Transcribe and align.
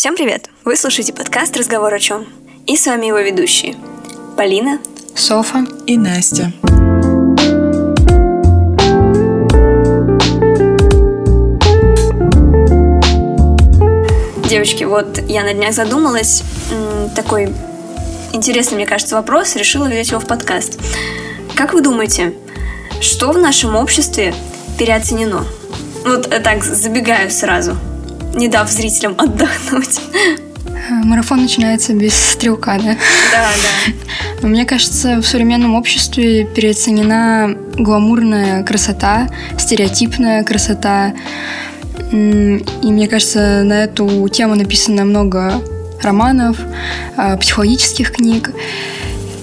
Всем 0.00 0.16
привет! 0.16 0.48
Вы 0.64 0.76
слушаете 0.76 1.12
подкаст 1.12 1.54
«Разговор 1.58 1.92
о 1.92 1.98
чем?» 1.98 2.26
И 2.66 2.74
с 2.74 2.86
вами 2.86 3.08
его 3.08 3.18
ведущие 3.18 3.76
Полина, 4.34 4.78
Софа 5.14 5.66
и 5.86 5.98
Настя. 5.98 6.54
Девочки, 14.48 14.84
вот 14.84 15.18
я 15.28 15.44
на 15.44 15.52
днях 15.52 15.74
задумалась, 15.74 16.44
такой 17.14 17.52
интересный, 18.32 18.76
мне 18.76 18.86
кажется, 18.86 19.16
вопрос, 19.16 19.54
решила 19.56 19.84
взять 19.84 20.08
его 20.08 20.20
в 20.20 20.26
подкаст. 20.26 20.80
Как 21.54 21.74
вы 21.74 21.82
думаете, 21.82 22.32
что 23.02 23.32
в 23.32 23.38
нашем 23.38 23.76
обществе 23.76 24.34
переоценено? 24.78 25.44
Вот 26.06 26.30
так, 26.42 26.64
забегаю 26.64 27.30
сразу– 27.30 27.76
не 28.34 28.48
дав 28.48 28.70
зрителям 28.70 29.14
отдохнуть. 29.18 30.00
Марафон 30.90 31.42
начинается 31.42 31.92
без 31.92 32.14
стрелка, 32.14 32.78
да? 32.78 32.96
Да, 33.32 33.50
да. 34.42 34.48
Мне 34.48 34.64
кажется, 34.64 35.16
в 35.16 35.26
современном 35.26 35.74
обществе 35.74 36.44
переоценена 36.44 37.56
гламурная 37.74 38.64
красота, 38.64 39.28
стереотипная 39.58 40.42
красота. 40.42 41.14
И 42.12 42.16
мне 42.82 43.08
кажется, 43.08 43.62
на 43.62 43.84
эту 43.84 44.28
тему 44.28 44.54
написано 44.56 45.04
много 45.04 45.62
романов, 46.02 46.56
а, 47.16 47.36
психологических 47.36 48.12
книг. 48.12 48.50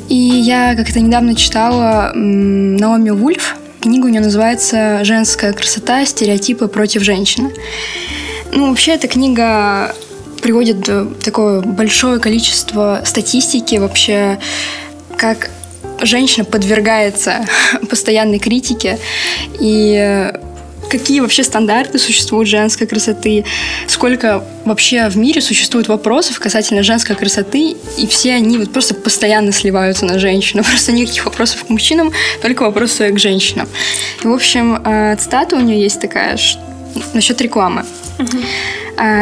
И 0.09 0.15
я 0.15 0.75
как-то 0.75 0.99
недавно 0.99 1.35
читала 1.35 2.11
Наоми 2.13 3.11
Вульф. 3.11 3.55
Книга 3.81 4.05
у 4.05 4.09
нее 4.09 4.21
называется 4.21 5.03
«Женская 5.03 5.53
красота. 5.53 6.05
Стереотипы 6.05 6.67
против 6.67 7.03
женщины». 7.03 7.51
Ну, 8.51 8.69
вообще, 8.69 8.93
эта 8.93 9.07
книга 9.07 9.95
приводит 10.41 10.89
такое 11.23 11.61
большое 11.61 12.19
количество 12.19 13.01
статистики 13.05 13.75
вообще, 13.75 14.39
как 15.17 15.49
женщина 16.01 16.45
подвергается 16.45 17.45
постоянной 17.89 18.39
критике 18.39 18.99
и 19.59 20.31
какие 20.89 21.19
вообще 21.19 21.43
стандарты 21.43 21.99
существуют 21.99 22.47
женской 22.47 22.87
красоты, 22.87 23.45
сколько 23.87 24.43
вообще 24.65 25.09
в 25.09 25.17
мире 25.17 25.41
существует 25.41 25.87
вопросов 25.87 26.39
касательно 26.39 26.83
женской 26.83 27.15
красоты, 27.15 27.75
и 27.97 28.07
все 28.07 28.33
они 28.33 28.57
вот 28.57 28.71
просто 28.71 28.93
постоянно 28.93 29.51
сливаются 29.51 30.05
на 30.05 30.19
женщину. 30.19 30.63
Просто 30.67 30.91
никаких 30.91 31.25
вопросов 31.25 31.65
к 31.65 31.69
мужчинам, 31.69 32.11
только 32.41 32.63
вопросы 32.63 33.11
к 33.11 33.19
женщинам. 33.19 33.67
И, 34.23 34.27
в 34.27 34.33
общем, 34.33 34.81
э, 34.83 35.15
цитата 35.17 35.55
у 35.55 35.59
нее 35.59 35.81
есть 35.81 35.99
такая, 35.99 36.37
насчет 37.13 37.41
рекламы. 37.41 37.85
Угу. 38.19 38.37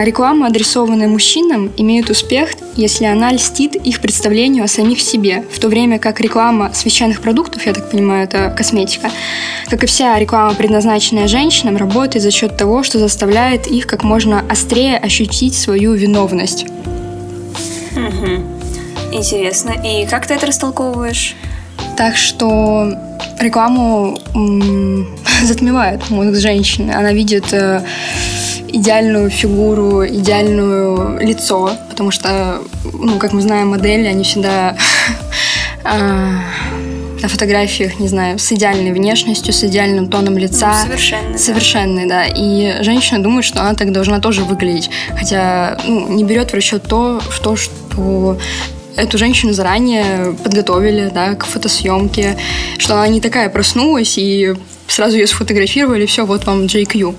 Реклама, 0.04 0.48
адресованная 0.48 1.10
мужчинам, 1.10 1.70
имеет 1.76 2.10
успех, 2.10 2.52
если 2.78 3.06
она 3.06 3.34
льстит 3.34 3.76
их 3.76 4.00
представлению 4.00 4.64
о 4.64 4.68
самих 4.68 5.02
себе, 5.02 5.44
в 5.52 5.60
то 5.60 5.68
время 5.68 6.00
как 6.00 6.22
реклама 6.22 6.72
священных 6.74 7.22
продуктов, 7.22 7.66
я 7.66 7.74
так 7.74 7.92
понимаю, 7.92 8.24
это 8.24 8.54
косметика, 8.56 9.12
как 9.70 9.84
и 9.84 9.88
вся 9.88 10.18
реклама, 10.18 10.54
предназначенная 10.54 11.28
женщинам, 11.28 11.76
работает 11.76 12.24
за 12.24 12.32
счет 12.32 12.56
того, 12.56 12.84
что 12.84 13.00
заставляет 13.00 13.68
их 13.68 13.86
как 13.86 14.04
можно 14.04 14.46
острее 14.50 14.98
ощутить 14.98 15.56
свою 15.56 15.94
виновность. 15.94 16.66
Угу. 17.96 19.12
Интересно. 19.12 19.74
И 19.84 20.06
как 20.06 20.26
ты 20.26 20.36
это 20.36 20.46
растолковываешь? 20.46 21.36
Так 21.98 22.16
что 22.16 22.94
рекламу 23.40 24.18
затмевает 25.44 26.10
мозг 26.10 26.40
женщины. 26.40 26.92
Она 26.92 27.14
видит 27.14 27.54
э, 27.54 27.82
идеальную 28.68 29.30
фигуру, 29.30 30.06
идеальное 30.06 31.20
лицо, 31.20 31.78
потому 31.90 32.12
что, 32.12 32.62
ну, 32.94 33.18
как 33.18 33.34
мы 33.34 33.42
знаем, 33.42 33.70
модели, 33.70 34.06
они 34.08 34.24
всегда 34.24 34.76
э, 35.84 36.32
на 37.22 37.28
фотографиях, 37.28 38.00
не 38.00 38.08
знаю, 38.08 38.38
с 38.38 38.52
идеальной 38.52 38.92
внешностью, 38.92 39.54
с 39.54 39.64
идеальным 39.64 40.08
тоном 40.10 40.38
лица. 40.38 40.74
Ну, 40.78 40.86
совершенный. 40.86 41.38
Совершенный, 41.38 42.08
да. 42.08 42.26
да. 42.26 42.34
И 42.36 42.84
женщина 42.84 43.22
думает, 43.24 43.46
что 43.46 43.62
она 43.62 43.74
так 43.74 43.92
должна 43.92 44.20
тоже 44.20 44.44
выглядеть. 44.44 44.90
Хотя 45.18 45.78
ну, 45.86 46.08
не 46.14 46.24
берет 46.24 46.52
в 46.52 46.54
расчет 46.54 46.84
то, 46.84 47.22
что, 47.32 47.56
что 47.56 48.38
эту 48.96 49.18
женщину 49.18 49.54
заранее 49.54 50.36
подготовили 50.44 51.12
да, 51.14 51.36
к 51.36 51.46
фотосъемке, 51.46 52.38
что 52.78 52.96
она 52.96 53.08
не 53.08 53.22
такая 53.22 53.50
проснулась 53.50 54.18
и 54.18 54.54
сразу 54.88 55.18
ее 55.18 55.28
сфотографировали, 55.28 56.06
все, 56.06 56.26
вот 56.26 56.46
вам 56.46 56.66
JQ. 56.66 57.16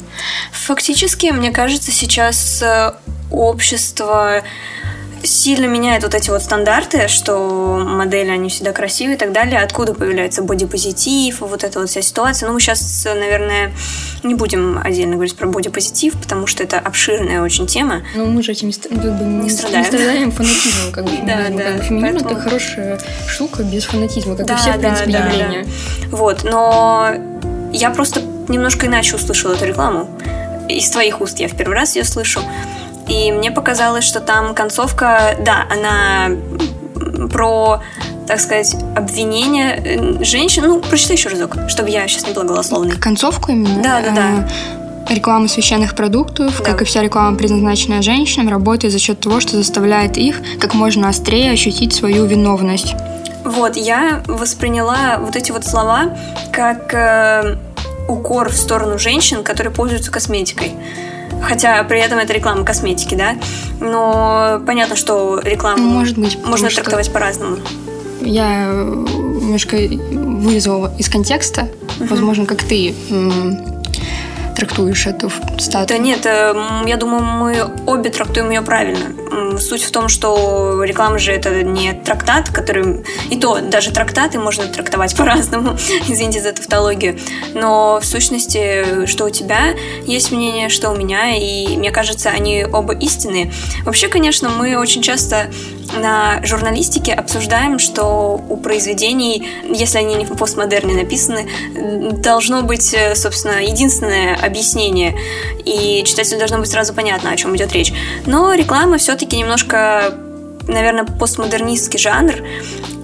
Фактически, 0.52 1.26
мне 1.26 1.50
кажется, 1.50 1.92
сейчас 1.92 2.62
э, 2.62 2.92
общество 3.30 4.42
сильно 5.26 5.66
меняет 5.66 6.02
вот 6.02 6.14
эти 6.14 6.30
вот 6.30 6.42
стандарты, 6.42 7.08
что 7.08 7.82
модели, 7.84 8.30
они 8.30 8.48
всегда 8.48 8.72
красивые 8.72 9.16
и 9.16 9.18
так 9.18 9.32
далее. 9.32 9.60
Откуда 9.60 9.94
появляется 9.94 10.42
бодипозитив, 10.42 11.40
вот 11.40 11.64
эта 11.64 11.80
вот 11.80 11.90
вся 11.90 12.02
ситуация. 12.02 12.46
Ну, 12.46 12.54
мы 12.54 12.60
сейчас, 12.60 13.04
наверное, 13.04 13.72
не 14.22 14.34
будем 14.34 14.80
отдельно 14.82 15.14
говорить 15.14 15.36
про 15.36 15.48
бодипозитив, 15.48 16.14
потому 16.14 16.46
что 16.46 16.62
это 16.62 16.78
обширная 16.78 17.42
очень 17.42 17.66
тема. 17.66 18.02
Ну, 18.14 18.26
мы 18.26 18.42
же 18.42 18.52
этим 18.52 18.70
ну, 18.90 19.00
как 19.00 19.18
бы, 19.18 19.24
не, 19.24 19.44
не 19.44 19.50
страдаем. 19.50 19.80
Не 19.80 19.86
страдаем 19.86 20.32
фанатизмом, 20.32 20.92
как 20.92 21.04
бы. 21.04 21.10
Да, 21.26 21.48
да. 21.50 21.62
Как 21.64 21.76
бы, 21.78 21.82
феминизм 21.84 22.18
поэтому... 22.18 22.30
это 22.30 22.40
хорошая 22.40 23.00
штука 23.28 23.62
без 23.62 23.84
фанатизма, 23.84 24.36
как 24.36 24.46
да, 24.46 24.54
и 24.54 24.56
все, 24.58 24.72
в 24.72 24.78
принципе, 24.78 25.12
да, 25.12 25.18
явления. 25.18 25.64
Да. 25.64 26.16
Вот, 26.16 26.44
но 26.44 27.14
я 27.76 27.90
просто 27.90 28.20
немножко 28.48 28.86
иначе 28.86 29.16
услышала 29.16 29.52
эту 29.52 29.66
рекламу. 29.66 30.08
Из 30.68 30.88
твоих 30.90 31.20
уст 31.20 31.38
я 31.38 31.48
в 31.48 31.56
первый 31.56 31.74
раз 31.74 31.96
ее 31.96 32.04
слышу. 32.04 32.40
И 33.08 33.30
мне 33.30 33.50
показалось, 33.50 34.04
что 34.04 34.20
там 34.20 34.54
концовка, 34.54 35.36
да, 35.44 35.66
она 35.70 36.36
про, 37.30 37.82
так 38.26 38.40
сказать, 38.40 38.74
обвинение 38.96 39.76
э, 39.76 40.24
женщин. 40.24 40.64
Ну, 40.66 40.80
прочитай 40.80 41.16
еще 41.16 41.28
разок, 41.28 41.56
чтобы 41.68 41.90
я 41.90 42.08
сейчас 42.08 42.26
не 42.26 42.32
была 42.32 42.44
голословной. 42.44 42.96
Концовку 42.96 43.52
именно? 43.52 43.82
Да, 43.82 44.00
да, 44.00 44.10
да. 44.10 44.48
А, 45.08 45.12
реклама 45.12 45.46
священных 45.46 45.94
продуктов, 45.94 46.58
да. 46.58 46.64
как 46.64 46.82
и 46.82 46.84
вся 46.84 47.02
реклама, 47.02 47.36
предназначенная 47.36 48.02
женщинам, 48.02 48.48
работает 48.48 48.92
за 48.92 48.98
счет 48.98 49.20
того, 49.20 49.38
что 49.38 49.56
заставляет 49.56 50.16
их 50.16 50.40
как 50.58 50.74
можно 50.74 51.08
острее 51.08 51.52
ощутить 51.52 51.94
свою 51.94 52.24
виновность. 52.24 52.94
Вот, 53.44 53.76
я 53.76 54.24
восприняла 54.26 55.18
вот 55.20 55.36
эти 55.36 55.52
вот 55.52 55.64
слова 55.64 56.18
как 56.52 56.92
э, 56.92 57.56
укор 58.08 58.50
в 58.50 58.56
сторону 58.56 58.98
женщин, 58.98 59.42
которые 59.42 59.72
пользуются 59.72 60.10
косметикой. 60.10 60.74
Хотя 61.42 61.82
при 61.84 62.00
этом 62.00 62.18
это 62.18 62.32
реклама 62.32 62.64
косметики, 62.64 63.14
да? 63.14 63.36
Но 63.80 64.60
понятно, 64.66 64.96
что 64.96 65.40
рекламу 65.40 65.82
Может 65.82 66.18
быть, 66.18 66.38
можно 66.44 66.68
трактовать 66.68 67.12
по-разному. 67.12 67.58
Я 68.20 68.66
немножко 68.66 69.76
вырезала 69.76 70.92
из 70.98 71.08
контекста, 71.08 71.68
угу. 72.00 72.08
возможно, 72.08 72.46
как 72.46 72.62
ты 72.62 72.94
трактуешь 74.56 75.06
эту 75.06 75.30
статую? 75.58 75.86
Да 75.86 75.98
нет, 75.98 76.24
э, 76.24 76.54
я 76.86 76.96
думаю, 76.96 77.22
мы 77.22 77.70
обе 77.86 78.10
трактуем 78.10 78.50
ее 78.50 78.62
правильно. 78.62 79.06
Суть 79.58 79.82
в 79.82 79.90
том, 79.90 80.08
что 80.08 80.82
реклама 80.82 81.18
же 81.18 81.32
это 81.32 81.62
не 81.62 81.92
трактат, 81.92 82.50
который... 82.50 83.04
И 83.30 83.38
то, 83.38 83.60
даже 83.60 83.90
трактаты 83.90 84.38
можно 84.38 84.66
трактовать 84.66 85.16
по-разному, 85.16 85.76
извините 86.08 86.40
за 86.40 86.52
тавтологию. 86.52 87.18
Но 87.54 87.98
в 88.00 88.04
сущности, 88.04 89.06
что 89.06 89.24
у 89.24 89.30
тебя 89.30 89.74
есть 90.06 90.32
мнение, 90.32 90.68
что 90.68 90.90
у 90.90 90.96
меня, 90.96 91.36
и 91.36 91.76
мне 91.76 91.90
кажется, 91.90 92.30
они 92.30 92.64
оба 92.64 92.94
истинные. 92.94 93.52
Вообще, 93.84 94.08
конечно, 94.08 94.48
мы 94.48 94.78
очень 94.78 95.02
часто 95.02 95.50
на 95.94 96.44
журналистике 96.44 97.12
обсуждаем, 97.12 97.78
что 97.78 98.40
у 98.48 98.56
произведений, 98.56 99.48
если 99.68 99.98
они 99.98 100.14
не 100.14 100.24
в 100.24 100.36
постмодерне 100.36 100.94
написаны, 100.94 101.48
должно 102.12 102.62
быть, 102.62 102.92
э, 102.94 103.14
собственно, 103.14 103.62
единственное 103.62 104.36
объяснение, 104.36 105.16
и 105.64 106.02
читателю 106.04 106.38
должно 106.38 106.58
быть 106.58 106.70
сразу 106.70 106.94
понятно, 106.94 107.30
о 107.30 107.36
чем 107.36 107.56
идет 107.56 107.72
речь. 107.72 107.92
Но 108.26 108.54
реклама 108.54 108.98
все-таки 108.98 109.36
немножко, 109.36 110.14
наверное, 110.66 111.04
постмодернистский 111.04 111.98
жанр, 111.98 112.34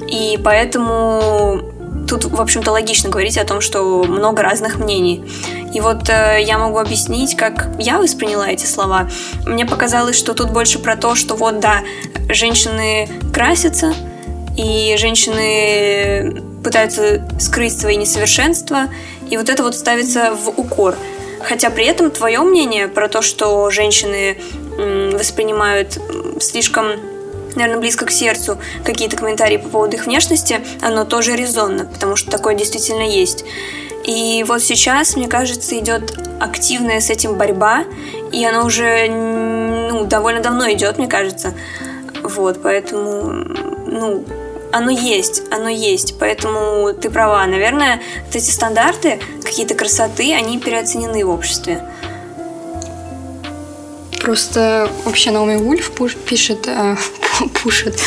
и 0.08 0.38
поэтому 0.42 1.71
тут, 2.18 2.30
в 2.30 2.40
общем-то, 2.40 2.70
логично 2.72 3.08
говорить 3.08 3.38
о 3.38 3.44
том, 3.44 3.60
что 3.62 4.04
много 4.04 4.42
разных 4.42 4.76
мнений. 4.76 5.24
И 5.72 5.80
вот 5.80 6.08
э, 6.10 6.42
я 6.42 6.58
могу 6.58 6.78
объяснить, 6.78 7.36
как 7.36 7.70
я 7.78 7.98
восприняла 7.98 8.50
эти 8.50 8.66
слова. 8.66 9.08
Мне 9.46 9.64
показалось, 9.64 10.18
что 10.18 10.34
тут 10.34 10.50
больше 10.50 10.78
про 10.78 10.96
то, 10.96 11.14
что 11.14 11.34
вот, 11.36 11.60
да, 11.60 11.82
женщины 12.28 13.08
красятся, 13.32 13.94
и 14.58 14.94
женщины 14.98 16.42
пытаются 16.62 17.26
скрыть 17.40 17.78
свои 17.78 17.96
несовершенства, 17.96 18.88
и 19.30 19.38
вот 19.38 19.48
это 19.48 19.62
вот 19.62 19.74
ставится 19.74 20.34
в 20.34 20.50
укор. 20.50 20.96
Хотя 21.42 21.70
при 21.70 21.86
этом 21.86 22.10
твое 22.10 22.40
мнение 22.40 22.88
про 22.88 23.08
то, 23.08 23.22
что 23.22 23.70
женщины 23.70 24.38
воспринимают 24.76 25.98
слишком 26.40 27.11
наверное, 27.56 27.80
близко 27.80 28.06
к 28.06 28.10
сердцу 28.10 28.58
какие-то 28.84 29.16
комментарии 29.16 29.56
по 29.56 29.68
поводу 29.68 29.96
их 29.96 30.06
внешности, 30.06 30.60
оно 30.80 31.04
тоже 31.04 31.36
резонно, 31.36 31.86
потому 31.86 32.16
что 32.16 32.30
такое 32.30 32.54
действительно 32.54 33.02
есть. 33.02 33.44
И 34.04 34.44
вот 34.48 34.62
сейчас, 34.62 35.16
мне 35.16 35.28
кажется, 35.28 35.78
идет 35.78 36.18
активная 36.40 37.00
с 37.00 37.08
этим 37.10 37.34
борьба, 37.34 37.84
и 38.32 38.44
она 38.44 38.64
уже 38.64 39.06
ну, 39.08 40.04
довольно 40.04 40.40
давно 40.40 40.70
идет, 40.72 40.98
мне 40.98 41.06
кажется. 41.06 41.54
Вот, 42.22 42.60
поэтому, 42.62 43.44
ну, 43.86 44.24
оно 44.72 44.90
есть, 44.90 45.42
оно 45.50 45.68
есть, 45.68 46.18
поэтому 46.18 46.92
ты 46.94 47.10
права. 47.10 47.46
Наверное, 47.46 48.00
вот 48.26 48.34
эти 48.34 48.50
стандарты 48.50 49.20
какие-то 49.44 49.74
красоты, 49.74 50.34
они 50.34 50.58
переоценены 50.58 51.24
в 51.24 51.30
обществе. 51.30 51.86
Просто 54.22 54.88
вообще 55.04 55.32
Наоми 55.32 55.56
Вульф 55.56 55.90
пишет, 56.26 56.68
э, 56.68 56.96
пушит, 57.62 58.00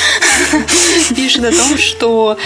пишет 1.15 1.43
о 1.43 1.51
том, 1.51 1.77
что 1.77 2.37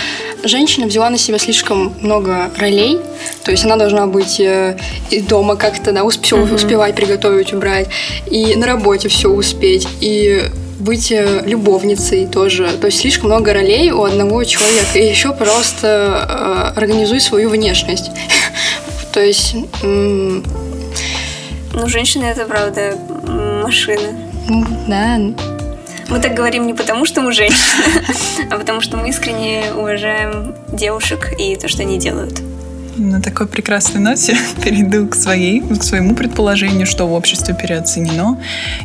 женщина 0.43 0.87
взяла 0.87 1.11
на 1.11 1.19
себя 1.19 1.37
слишком 1.37 1.93
много 2.01 2.49
ролей, 2.57 2.99
то 3.43 3.51
есть 3.51 3.65
она 3.65 3.75
должна 3.75 4.07
быть 4.07 4.39
э, 4.39 4.75
и 5.11 5.21
дома 5.21 5.55
как-то, 5.55 5.91
да, 5.91 6.01
успе- 6.01 6.31
mm-hmm. 6.31 6.55
успевать 6.55 6.95
приготовить, 6.95 7.53
убрать, 7.53 7.89
и 8.25 8.55
на 8.55 8.65
работе 8.65 9.07
все 9.07 9.29
успеть, 9.29 9.87
и 10.01 10.41
быть 10.79 11.11
э, 11.11 11.43
любовницей 11.45 12.25
тоже. 12.25 12.69
То 12.81 12.87
есть 12.87 13.01
слишком 13.01 13.29
много 13.29 13.53
ролей 13.53 13.91
у 13.91 14.03
одного 14.03 14.43
человека. 14.45 14.97
И 14.97 15.05
еще, 15.05 15.31
пожалуйста, 15.33 16.73
э, 16.75 16.79
организуй 16.79 17.19
свою 17.19 17.49
внешность. 17.49 18.09
То 19.13 19.19
есть... 19.21 19.55
Ну, 21.71 21.87
женщины 21.87 22.25
это 22.25 22.45
правда 22.45 22.97
машины. 23.69 24.15
Да. 24.87 25.19
Мы 26.09 26.19
так 26.19 26.33
говорим 26.33 26.65
не 26.65 26.73
потому, 26.73 27.05
что 27.05 27.21
мы 27.21 27.31
женщины, 27.31 27.83
а 28.49 28.57
потому 28.57 28.81
что 28.81 28.97
мы 28.97 29.09
искренне 29.09 29.71
уважаем 29.75 30.55
девушек 30.73 31.33
и 31.37 31.55
то, 31.55 31.67
что 31.67 31.83
они 31.83 31.99
делают. 31.99 32.41
На 32.99 33.21
такой 33.21 33.47
прекрасной 33.47 34.01
ноте 34.01 34.37
перейду 34.63 35.07
к, 35.07 35.15
своей, 35.15 35.61
к 35.61 35.83
своему 35.83 36.15
предположению, 36.15 36.85
что 36.85 37.07
в 37.07 37.13
обществе 37.13 37.55
переоценено. 37.55 38.37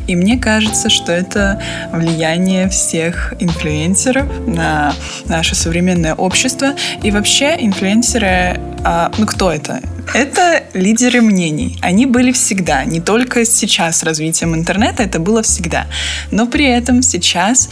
И 0.07 0.15
мне 0.15 0.39
кажется, 0.39 0.89
что 0.89 1.11
это 1.11 1.61
влияние 1.91 2.69
всех 2.69 3.33
инфлюенсеров 3.39 4.25
на 4.47 4.93
наше 5.25 5.55
современное 5.55 6.15
общество. 6.15 6.75
И 7.03 7.11
вообще 7.11 7.57
инфлюенсеры, 7.59 8.57
а, 8.85 9.11
ну 9.17 9.25
кто 9.25 9.51
это? 9.51 9.81
Это 10.13 10.63
лидеры 10.73 11.19
мнений. 11.19 11.77
Они 11.81 12.05
были 12.05 12.31
всегда, 12.31 12.85
не 12.85 13.01
только 13.01 13.43
сейчас 13.43 13.97
с 13.97 14.03
развитием 14.03 14.55
интернета, 14.55 15.03
это 15.03 15.19
было 15.19 15.41
всегда. 15.41 15.87
Но 16.31 16.47
при 16.47 16.65
этом 16.65 17.01
сейчас 17.01 17.67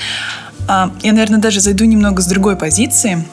а, 0.68 0.92
я, 1.04 1.13
наверное, 1.13 1.40
даже 1.40 1.62
зайду 1.62 1.86
немного 1.86 2.22
с 2.22 2.25
другой 2.25 2.57
позиции 2.57 3.24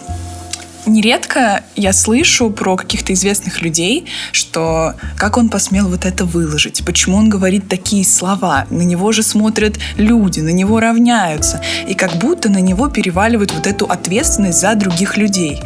нередко 0.86 1.62
я 1.76 1.92
слышу 1.92 2.50
про 2.50 2.76
каких-то 2.76 3.12
известных 3.12 3.62
людей, 3.62 4.06
что 4.32 4.94
как 5.16 5.36
он 5.36 5.48
посмел 5.48 5.88
вот 5.88 6.04
это 6.04 6.24
выложить, 6.24 6.84
почему 6.84 7.16
он 7.16 7.28
говорит 7.28 7.68
такие 7.68 8.04
слова, 8.04 8.66
на 8.70 8.82
него 8.82 9.12
же 9.12 9.22
смотрят 9.22 9.78
люди, 9.96 10.40
на 10.40 10.50
него 10.50 10.80
равняются, 10.80 11.62
и 11.86 11.94
как 11.94 12.14
будто 12.16 12.48
на 12.48 12.60
него 12.60 12.88
переваливают 12.88 13.52
вот 13.52 13.66
эту 13.66 13.86
ответственность 13.86 14.60
за 14.60 14.74
других 14.74 15.16
людей. 15.16 15.60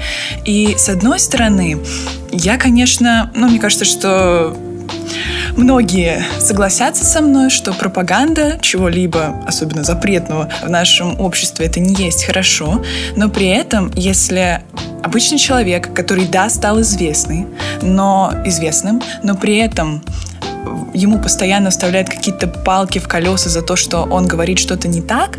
И 0.44 0.74
с 0.76 0.88
одной 0.88 1.18
стороны, 1.18 1.78
я, 2.30 2.56
конечно, 2.58 3.30
ну, 3.34 3.48
мне 3.48 3.58
кажется, 3.58 3.84
что 3.84 4.56
Многие 5.56 6.24
согласятся 6.40 7.04
со 7.04 7.20
мной, 7.20 7.48
что 7.48 7.72
пропаганда 7.72 8.58
чего-либо, 8.60 9.40
особенно 9.46 9.84
запретного 9.84 10.50
в 10.64 10.68
нашем 10.68 11.20
обществе, 11.20 11.66
это 11.66 11.78
не 11.78 11.94
есть 11.94 12.24
хорошо, 12.24 12.82
но 13.14 13.28
при 13.28 13.46
этом, 13.46 13.92
если 13.94 14.62
обычный 15.02 15.38
человек, 15.38 15.94
который, 15.94 16.26
да, 16.26 16.50
стал 16.50 16.80
известный, 16.80 17.46
но 17.82 18.32
известным, 18.44 19.00
но 19.22 19.36
при 19.36 19.58
этом 19.58 20.02
ему 20.92 21.18
постоянно 21.18 21.70
вставляют 21.70 22.08
какие-то 22.08 22.48
палки 22.48 22.98
в 22.98 23.06
колеса 23.06 23.48
за 23.50 23.62
то, 23.62 23.76
что 23.76 24.02
он 24.02 24.26
говорит 24.26 24.58
что-то 24.58 24.88
не 24.88 25.02
так, 25.02 25.38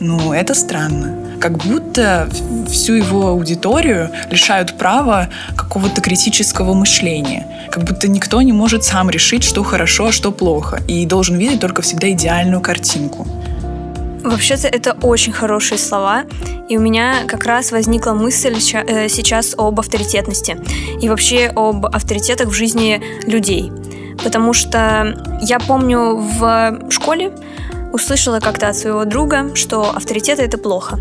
ну, 0.00 0.32
это 0.32 0.54
странно. 0.54 1.25
Как 1.40 1.58
будто 1.58 2.28
всю 2.68 2.94
его 2.94 3.28
аудиторию 3.28 4.10
лишают 4.30 4.78
права 4.78 5.28
какого-то 5.56 6.00
критического 6.00 6.74
мышления. 6.74 7.46
Как 7.70 7.84
будто 7.84 8.08
никто 8.08 8.40
не 8.42 8.52
может 8.52 8.84
сам 8.84 9.10
решить, 9.10 9.44
что 9.44 9.62
хорошо, 9.62 10.06
а 10.06 10.12
что 10.12 10.32
плохо. 10.32 10.80
И 10.88 11.06
должен 11.06 11.36
видеть 11.36 11.60
только 11.60 11.82
всегда 11.82 12.10
идеальную 12.10 12.60
картинку. 12.60 13.26
Вообще-то 14.26 14.66
это 14.66 14.96
очень 15.02 15.32
хорошие 15.32 15.78
слова, 15.78 16.24
и 16.68 16.76
у 16.76 16.80
меня 16.80 17.24
как 17.28 17.44
раз 17.44 17.70
возникла 17.70 18.12
мысль 18.12 18.56
э, 18.56 19.08
сейчас 19.08 19.54
об 19.56 19.78
авторитетности 19.78 20.56
и 21.00 21.08
вообще 21.08 21.52
об 21.54 21.86
авторитетах 21.86 22.48
в 22.48 22.52
жизни 22.52 23.00
людей. 23.26 23.70
Потому 24.24 24.52
что 24.52 25.16
я 25.42 25.60
помню 25.60 26.16
в 26.16 26.90
школе 26.90 27.30
услышала 27.96 28.40
как-то 28.40 28.68
от 28.68 28.76
своего 28.76 29.04
друга, 29.04 29.54
что 29.54 29.90
авторитеты 29.90 30.42
это 30.42 30.58
плохо. 30.58 30.98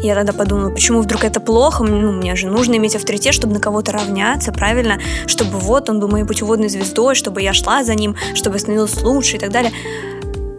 Я 0.00 0.14
тогда 0.14 0.32
подумала, 0.32 0.70
почему 0.70 1.00
вдруг 1.00 1.24
это 1.24 1.40
плохо? 1.40 1.82
Ну, 1.82 2.12
мне 2.12 2.36
же 2.36 2.46
нужно 2.46 2.76
иметь 2.76 2.94
авторитет, 2.94 3.34
чтобы 3.34 3.54
на 3.54 3.60
кого-то 3.60 3.92
равняться, 3.92 4.52
правильно? 4.52 4.98
Чтобы 5.26 5.58
вот 5.58 5.90
он 5.90 6.00
был 6.00 6.08
моей 6.08 6.24
путеводной 6.24 6.68
звездой, 6.68 7.14
чтобы 7.14 7.42
я 7.42 7.52
шла 7.52 7.82
за 7.82 7.94
ним, 7.94 8.14
чтобы 8.34 8.58
становилась 8.58 9.02
лучше 9.02 9.36
и 9.36 9.38
так 9.40 9.50
далее. 9.50 9.72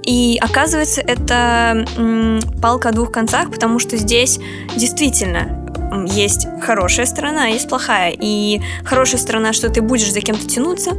И 0.04 0.38
оказывается, 0.42 1.02
это 1.02 1.86
м, 1.98 2.42
палка 2.62 2.90
о 2.90 2.92
двух 2.92 3.12
концах, 3.12 3.50
потому 3.52 3.80
что 3.80 3.96
здесь 3.98 4.40
действительно 4.76 5.66
есть 6.10 6.48
хорошая 6.62 7.06
сторона, 7.06 7.46
а 7.46 7.48
есть 7.48 7.70
плохая. 7.70 8.14
И 8.20 8.60
хорошая 8.84 9.22
сторона, 9.22 9.54
что 9.54 9.70
ты 9.70 9.82
будешь 9.82 10.12
за 10.12 10.22
кем-то 10.22 10.48
тянуться, 10.48 10.92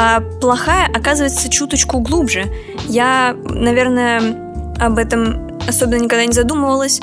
а 0.00 0.20
плохая 0.40 0.86
оказывается 0.86 1.48
чуточку 1.48 1.98
глубже. 1.98 2.44
Я, 2.86 3.34
наверное, 3.44 4.76
об 4.78 4.96
этом 4.96 5.58
особенно 5.66 6.04
никогда 6.04 6.24
не 6.24 6.32
задумывалась, 6.32 7.00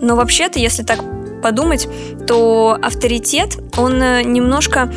но 0.00 0.14
вообще-то, 0.14 0.60
если 0.60 0.84
так 0.84 1.00
подумать, 1.42 1.88
то 2.28 2.78
авторитет, 2.80 3.58
он 3.76 4.00
э, 4.00 4.22
немножко 4.22 4.92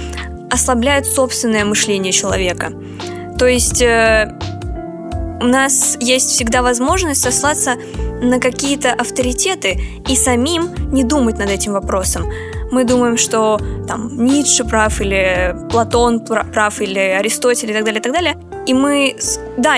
ослабляет 0.51 1.07
собственное 1.07 1.65
мышление 1.65 2.13
человека. 2.13 2.71
То 3.39 3.47
есть 3.47 3.81
э, 3.81 4.31
у 5.41 5.45
нас 5.45 5.97
есть 5.99 6.29
всегда 6.29 6.61
возможность 6.61 7.21
сослаться 7.21 7.77
на 8.21 8.39
какие-то 8.39 8.93
авторитеты 8.93 9.81
и 10.07 10.15
самим 10.15 10.69
не 10.91 11.03
думать 11.03 11.39
над 11.39 11.49
этим 11.49 11.73
вопросом. 11.73 12.27
Мы 12.71 12.83
думаем, 12.83 13.17
что 13.17 13.59
там 13.87 14.23
Ницше 14.23 14.63
прав, 14.63 15.01
или 15.01 15.55
Платон 15.69 16.19
прав, 16.19 16.81
или 16.81 16.99
Аристотель 16.99 17.71
и 17.71 17.73
так 17.73 17.83
далее, 17.83 17.99
и 17.99 18.03
так 18.03 18.13
далее. 18.13 18.37
И 18.67 18.73
мы, 18.73 19.15
да, 19.57 19.77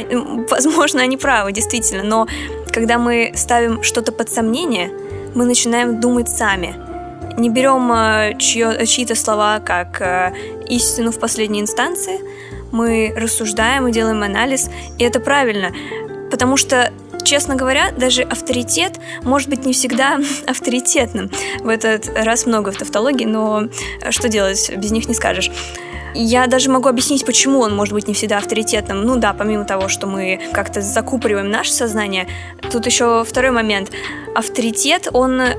возможно, 0.50 1.02
они 1.02 1.18
правы, 1.18 1.54
действительно, 1.54 2.04
но 2.04 2.28
когда 2.74 2.98
мы 2.98 3.32
ставим 3.36 3.84
что-то 3.84 4.12
под 4.12 4.30
сомнение, 4.30 4.92
мы 5.36 5.46
начинаем 5.46 6.00
думать 6.02 6.30
сами. 6.30 6.76
Не 7.38 7.50
берем 7.50 7.92
э, 7.94 8.38
чьи-то 8.38 9.16
слова 9.16 9.60
как 9.60 10.02
э, 10.02 10.34
истину 10.68 11.12
в 11.12 11.20
последней 11.20 11.62
инстанции, 11.62 12.20
мы 12.72 13.14
рассуждаем 13.16 13.88
и 13.88 13.92
делаем 13.92 14.24
анализ, 14.24 14.70
и 14.98 15.04
это 15.04 15.20
правильно, 15.20 15.72
потому 16.30 16.58
что 16.58 16.92
честно 17.24 17.56
говоря, 17.56 17.92
даже 17.92 18.24
авторитет 18.24 19.00
может 19.24 19.50
быть 19.50 19.66
не 19.66 19.74
всегда 19.74 20.20
авторитетным. 20.48 21.30
В 21.60 21.70
этот 21.70 22.10
раз 22.16 22.46
много 22.46 22.72
в 22.72 22.78
тавтологии, 22.78 23.26
но 23.26 23.64
что 24.10 24.30
делать, 24.30 24.72
без 24.76 24.92
них 24.92 25.08
не 25.08 25.14
скажешь. 25.14 25.52
Я 26.14 26.48
даже 26.48 26.70
могу 26.70 26.90
объяснить, 26.90 27.26
почему 27.26 27.60
он 27.60 27.76
может 27.76 27.94
быть 27.94 28.08
не 28.08 28.14
всегда 28.14 28.38
авторитетным. 28.38 29.04
Ну 29.04 29.16
да, 29.16 29.34
помимо 29.34 29.64
того, 29.64 29.88
что 29.88 30.08
мы 30.08 30.42
как-то 30.52 30.82
закупориваем 30.82 31.50
наше 31.50 31.72
сознание, 31.72 32.28
тут 32.72 32.86
еще 32.86 33.24
второй 33.24 33.52
момент. 33.52 33.92
Авторитет, 34.36 35.08
он, 35.14 35.40
э, 35.40 35.56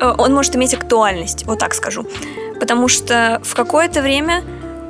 он 0.00 0.34
может 0.34 0.54
иметь 0.54 0.74
актуальность, 0.74 1.44
вот 1.46 1.58
так 1.58 1.74
скажу. 1.74 2.06
Потому 2.60 2.88
что 2.88 3.40
в 3.44 3.54
какое-то 3.54 4.00
время 4.02 4.44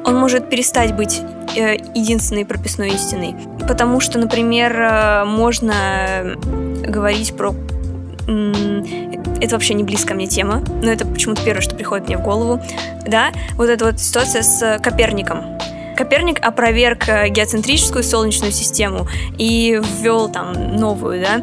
он 0.05 0.17
может 0.17 0.51
перестать 0.51 0.95
быть 0.95 1.21
э, 1.57 1.77
единственной 1.95 2.45
прописной 2.45 2.91
истиной. 2.91 3.35
Потому 3.69 4.01
что, 4.01 4.19
например, 4.19 4.81
э, 4.81 5.25
можно 5.25 6.37
говорить 6.83 7.37
про... 7.37 7.55
Это 9.41 9.53
вообще 9.53 9.75
не 9.75 9.85
близко 9.85 10.15
мне 10.15 10.27
тема, 10.27 10.63
но 10.83 10.91
это 10.91 11.07
почему-то 11.07 11.45
первое, 11.45 11.63
что 11.63 11.77
приходит 11.77 12.09
мне 12.09 12.19
в 12.19 12.23
голову. 12.23 12.61
Да, 13.07 13.31
вот 13.55 13.69
эта 13.69 13.85
вот 13.85 14.01
ситуация 14.01 14.43
с 14.43 14.81
Коперником. 14.83 15.59
Коперник 15.97 16.39
опроверг 16.45 17.09
э, 17.09 17.29
геоцентрическую 17.29 18.03
солнечную 18.03 18.53
систему 18.53 19.07
и 19.37 19.81
ввел 20.01 20.29
там 20.29 20.77
новую, 20.77 21.23
да, 21.23 21.43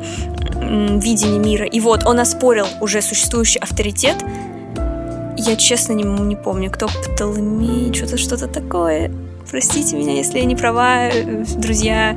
видение 0.61 1.39
мира. 1.39 1.65
И 1.65 1.79
вот 1.79 2.05
он 2.05 2.19
оспорил 2.19 2.65
уже 2.81 3.01
существующий 3.01 3.59
авторитет, 3.59 4.15
я 5.37 5.55
честно 5.57 5.93
не, 5.93 6.03
не 6.03 6.35
помню, 6.35 6.71
кто 6.71 6.87
Птолемей, 6.87 7.93
что-то 7.93 8.17
что-то 8.17 8.47
такое. 8.47 9.11
Простите 9.49 9.95
меня, 9.95 10.13
если 10.13 10.39
я 10.39 10.45
не 10.45 10.55
права, 10.55 11.07
э, 11.07 11.43
друзья 11.57 12.15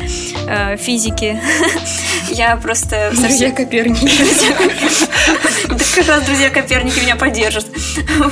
э, 0.49 0.77
физики. 0.77 1.41
Я 2.31 2.57
просто... 2.57 3.13
Друзья 3.15 3.51
Коперники. 3.53 4.09
Как 5.97 6.09
раз 6.09 6.23
друзья 6.25 6.51
Коперники 6.51 7.01
меня 7.01 7.17
поддержат. 7.17 7.67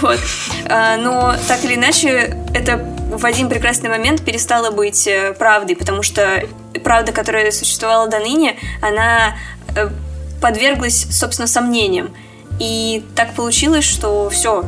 Вот. 0.00 0.19
А, 0.69 0.97
но 0.97 1.35
так 1.47 1.65
или 1.65 1.75
иначе, 1.75 2.37
это 2.55 2.79
в 3.11 3.25
один 3.25 3.49
прекрасный 3.49 3.88
момент 3.88 4.25
перестала 4.25 4.71
быть 4.71 5.07
э, 5.07 5.33
правдой, 5.33 5.76
потому 5.76 6.03
что 6.03 6.43
правда, 6.83 7.12
которая 7.12 7.50
существовала 7.53 8.09
до 8.09 8.19
ныне, 8.19 8.57
она 8.83 9.37
подверглась, 10.41 11.07
собственно, 11.11 11.47
сомнениям. 11.47 12.15
И 12.59 13.05
так 13.15 13.35
получилось, 13.35 13.85
что 13.85 14.29
все, 14.31 14.65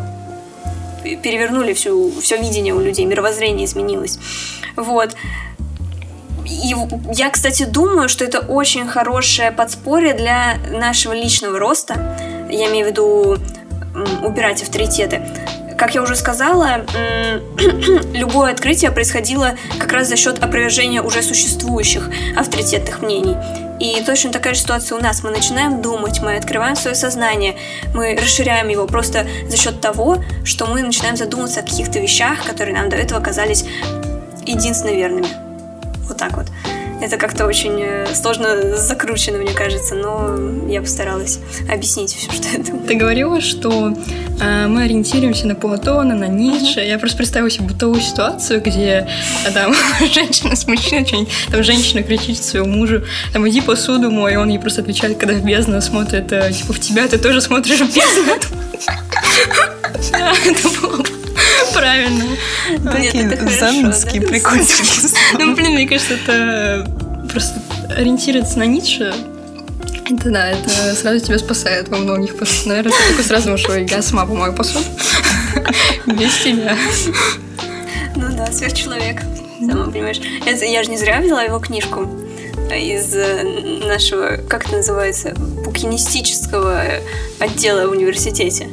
перевернули 1.17 1.73
всю, 1.73 2.13
все 2.21 2.37
видение 2.37 2.75
у 2.75 2.81
людей, 2.81 3.05
мировоззрение 3.05 3.67
изменилось. 3.67 4.19
Вот. 4.77 5.15
И 6.47 6.75
я, 7.13 7.31
кстати, 7.31 7.65
думаю, 7.65 8.09
что 8.09 8.25
это 8.25 8.41
очень 8.41 8.87
хорошее 8.87 9.53
подспорье 9.53 10.15
для 10.15 10.57
нашего 10.71 11.13
личного 11.13 11.59
роста. 11.59 12.49
Я 12.51 12.71
имею 12.71 12.87
в 12.87 12.89
виду 12.89 13.39
убирать 14.23 14.63
авторитеты. 14.63 15.23
Как 15.77 15.95
я 15.95 16.03
уже 16.03 16.17
сказала, 16.17 16.85
любое 18.15 18.53
открытие 18.53 18.91
происходило 18.91 19.57
как 19.79 19.93
раз 19.93 20.09
за 20.09 20.17
счет 20.17 20.43
опровержения 20.43 21.03
уже 21.03 21.23
существующих 21.23 22.11
авторитетных 22.37 23.03
мнений. 23.03 23.37
И 23.81 24.03
точно 24.05 24.33
такая 24.33 24.55
же 24.55 24.61
ситуация 24.61 24.99
у 24.99 25.01
нас. 25.01 25.23
Мы 25.23 25.31
начинаем 25.31 25.81
думать, 25.81 26.21
мы 26.21 26.37
открываем 26.37 26.77
свое 26.77 26.97
сознание, 26.97 27.57
мы 27.95 28.17
расширяем 28.17 28.69
его 28.69 28.87
просто 28.87 29.27
за 29.49 29.57
счет 29.57 29.81
того, 29.81 30.23
что 30.45 30.67
мы 30.67 30.83
начинаем 30.83 31.17
задумываться 31.17 31.61
о 31.61 31.63
каких-то 31.63 31.99
вещах, 31.99 32.45
которые 32.45 32.77
нам 32.77 32.89
до 32.89 32.97
этого 32.97 33.21
казались 33.21 33.65
единственно 34.47 34.93
верными. 34.93 35.29
Вот 36.09 36.17
так 36.17 36.37
вот. 36.37 36.47
Это 37.01 37.17
как-то 37.17 37.47
очень 37.47 37.81
э, 37.81 38.13
сложно 38.15 38.77
закручено, 38.77 39.39
мне 39.39 39.53
кажется, 39.53 39.95
но 39.95 40.69
я 40.69 40.81
постаралась 40.81 41.39
объяснить 41.73 42.13
все, 42.15 42.33
что 42.33 42.49
я 42.49 42.59
думаю. 42.59 42.87
Ты 42.89 42.95
говорила, 42.95 43.41
что 43.41 43.95
э, 44.41 44.67
мы 44.67 44.83
ориентируемся 44.83 45.47
на 45.47 45.55
Платона, 45.55 46.17
на 46.17 46.27
Ницше. 46.27 46.81
Я 46.81 46.99
просто 46.99 47.19
представила 47.19 47.51
себе 47.51 47.67
бытовую 47.67 48.01
ситуацию, 48.01 48.61
где 48.61 49.09
э, 49.47 49.51
там 49.53 49.73
женщина 50.13 50.57
с 50.57 50.67
мужчиной, 50.67 51.29
там 51.51 51.63
женщина 51.63 52.03
кричит 52.03 52.43
своему 52.43 52.71
мужу, 52.71 53.05
там, 53.33 53.49
иди 53.49 53.61
посуду 53.61 54.11
мой, 54.11 54.33
и 54.33 54.37
он 54.37 54.49
ей 54.49 54.59
просто 54.59 54.81
отвечает, 54.81 55.19
когда 55.19 55.35
в 55.35 55.45
бездну 55.45 55.81
смотрит, 55.81 56.33
э, 56.33 56.53
типа, 56.53 56.73
в 56.73 56.81
тебя 56.81 57.07
ты 57.07 57.19
тоже 57.19 57.41
смотришь 57.41 57.81
в 57.81 57.95
бездну. 57.95 58.35
Это 60.45 60.69
было 60.81 61.08
Правильно. 61.79 62.25
Такие 62.93 63.29
заминские 63.59 64.23
прикольчики. 64.23 65.09
Ну, 65.39 65.55
блин, 65.55 65.73
мне 65.75 65.87
кажется, 65.87 66.15
это 66.15 66.91
просто 67.31 67.63
ориентироваться 67.97 68.59
на 68.59 68.65
Ницше 68.65 69.15
это 70.11 70.31
да, 70.31 70.49
это 70.49 70.95
сразу 70.95 71.21
тебя 71.21 71.39
спасает 71.39 71.89
во 71.89 71.99
многих, 71.99 72.35
наверное, 72.65 72.93
ты 72.93 73.11
такой 73.11 73.25
сразу 73.25 73.57
ой, 73.69 73.87
я 73.91 74.01
сама 74.01 74.25
помою 74.25 74.55
посуду 74.55 74.85
без 76.07 76.39
тебя. 76.39 76.77
Ну 78.17 78.29
да, 78.35 78.51
сверхчеловек, 78.51 79.21
сама 79.61 79.91
понимаешь. 79.91 80.21
Это, 80.47 80.65
я 80.65 80.83
же 80.83 80.91
не 80.91 80.97
зря 80.97 81.21
взяла 81.21 81.43
его 81.43 81.59
книжку 81.59 82.09
из 82.75 83.15
э, 83.15 83.43
нашего, 83.87 84.39
как 84.49 84.67
это 84.67 84.77
называется, 84.77 85.35
букинистического 85.37 86.85
отдела 87.39 87.87
в 87.87 87.93
университете. 87.93 88.69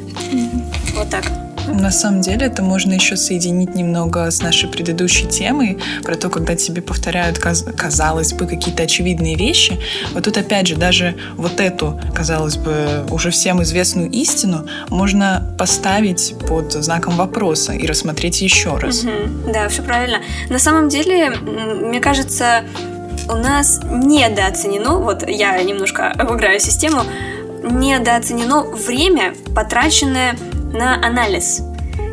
Вот 0.94 1.10
так. 1.10 1.45
На 1.66 1.90
самом 1.90 2.20
деле 2.20 2.46
это 2.46 2.62
можно 2.62 2.92
еще 2.92 3.16
соединить 3.16 3.74
немного 3.74 4.30
с 4.30 4.42
нашей 4.42 4.68
предыдущей 4.68 5.26
темой 5.26 5.78
про 6.02 6.14
то, 6.16 6.30
когда 6.30 6.54
тебе 6.54 6.82
повторяют, 6.82 7.38
казалось 7.38 8.32
бы, 8.32 8.46
какие-то 8.46 8.84
очевидные 8.84 9.36
вещи. 9.36 9.78
Вот 10.12 10.24
тут 10.24 10.36
опять 10.38 10.66
же 10.66 10.76
даже 10.76 11.16
вот 11.36 11.60
эту, 11.60 12.00
казалось 12.14 12.56
бы, 12.56 13.06
уже 13.10 13.30
всем 13.30 13.62
известную 13.62 14.10
истину 14.10 14.66
можно 14.88 15.54
поставить 15.58 16.34
под 16.48 16.72
знаком 16.72 17.16
вопроса 17.16 17.72
и 17.72 17.86
рассмотреть 17.86 18.40
еще 18.40 18.76
раз. 18.76 19.04
Угу. 19.04 19.52
Да, 19.52 19.68
все 19.68 19.82
правильно. 19.82 20.20
На 20.50 20.58
самом 20.58 20.88
деле, 20.88 21.30
мне 21.30 22.00
кажется, 22.00 22.64
у 23.28 23.36
нас 23.36 23.80
недооценено, 23.82 24.98
вот 24.98 25.28
я 25.28 25.60
немножко 25.62 26.10
обыграю 26.10 26.60
систему, 26.60 27.02
недооценено 27.62 28.62
время, 28.62 29.34
потраченное 29.54 30.36
на 30.76 30.94
анализ. 31.04 31.62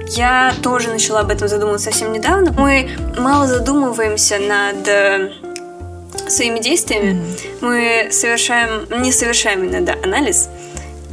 Я 0.09 0.53
тоже 0.61 0.89
начала 0.89 1.21
об 1.21 1.31
этом 1.31 1.47
задумываться 1.47 1.85
совсем 1.91 2.11
недавно. 2.11 2.53
Мы 2.57 2.89
мало 3.17 3.47
задумываемся 3.47 4.37
над 4.37 4.87
э, 4.87 5.31
своими 6.27 6.59
действиями. 6.59 7.21
Mm-hmm. 7.21 7.57
Мы 7.61 8.07
совершаем, 8.11 8.87
не 9.01 9.11
совершаем 9.11 9.65
иногда 9.65 9.95
анализ. 10.03 10.49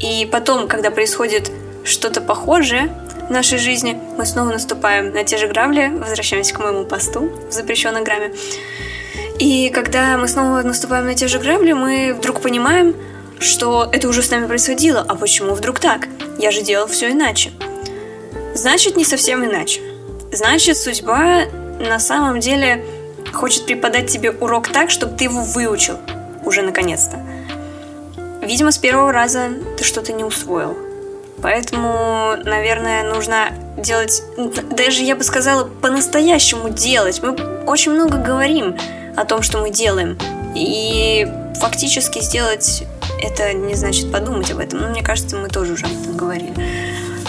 И 0.01 0.29
потом, 0.31 0.69
когда 0.69 0.91
происходит 0.91 1.51
что-то 1.85 2.21
похожее 2.21 2.93
в 3.29 3.31
нашей 3.31 3.59
жизни, 3.59 3.99
мы 4.17 4.27
снова 4.27 4.51
наступаем 4.51 5.13
на 5.13 5.25
те 5.25 5.39
же 5.39 5.47
грабли, 5.47 5.93
возвращаемся 5.95 6.55
к 6.55 6.59
моему 6.59 6.85
посту 6.85 7.31
в 7.49 7.53
запрещенной 7.53 8.03
грамме. 8.03 8.33
И 9.39 9.71
когда 9.71 10.19
мы 10.19 10.29
снова 10.29 10.63
наступаем 10.63 11.07
на 11.07 11.15
те 11.15 11.27
же 11.29 11.39
грабли, 11.39 11.73
мы 11.73 12.15
вдруг 12.15 12.41
понимаем, 12.41 12.95
что 13.41 13.89
это 13.91 14.07
уже 14.09 14.23
с 14.23 14.31
нами 14.31 14.47
происходило, 14.47 15.05
а 15.07 15.17
почему 15.17 15.55
вдруг 15.55 15.81
так? 15.81 16.07
Я 16.39 16.51
же 16.51 16.63
делал 16.63 16.87
все 16.87 17.11
иначе. 17.11 17.51
Значит, 18.55 18.97
не 18.97 19.05
совсем 19.05 19.45
иначе. 19.45 19.81
Значит, 20.33 20.77
судьба 20.77 21.47
на 21.81 21.99
самом 21.99 22.41
деле 22.41 22.85
хочет 23.33 23.67
преподать 23.67 24.09
тебе 24.09 24.31
урок 24.31 24.69
так, 24.69 24.91
чтобы 24.91 25.17
ты 25.17 25.25
его 25.25 25.43
выучил 25.43 25.99
уже 26.45 26.63
наконец-то. 26.63 27.19
Видимо, 28.43 28.71
с 28.71 28.79
первого 28.79 29.13
раза 29.13 29.51
ты 29.79 29.85
что-то 29.85 30.13
не 30.13 30.25
усвоил. 30.25 30.77
Поэтому, 31.43 32.37
наверное, 32.45 33.03
нужно 33.03 33.53
делать, 33.79 34.23
даже 34.37 35.03
я 35.03 35.17
бы 35.17 35.25
сказала, 35.25 35.65
по-настоящему 35.65 36.69
делать. 36.69 37.23
Мы 37.23 37.33
очень 37.65 37.93
много 37.93 38.19
говорим 38.19 38.77
о 39.17 39.25
том, 39.25 39.43
что 39.43 39.59
мы 39.59 39.71
делаем. 39.71 40.19
И 40.55 41.27
фактически 41.59 42.21
сделать 42.21 42.85
это 43.21 43.53
не 43.53 43.75
значит 43.75 44.11
подумать 44.13 44.51
об 44.51 44.59
этом. 44.59 44.81
Но 44.81 44.89
мне 44.89 45.03
кажется, 45.03 45.37
мы 45.37 45.49
тоже 45.49 45.75
уже 45.75 45.87
об 45.87 45.93
этом 45.93 46.17
говорили. 46.17 46.55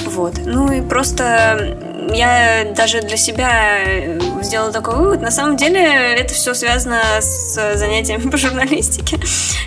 Вот. 0.05 0.33
Ну 0.45 0.71
и 0.71 0.81
просто 0.81 1.77
я 2.13 2.65
даже 2.75 3.01
для 3.01 3.17
себя 3.17 4.17
сделала 4.41 4.71
такой 4.71 4.95
вывод. 4.95 5.21
На 5.21 5.31
самом 5.31 5.57
деле 5.57 5.81
это 5.81 6.33
все 6.33 6.53
связано 6.53 7.01
с 7.19 7.75
занятиями 7.75 8.29
по 8.31 8.37
журналистике. 8.37 9.17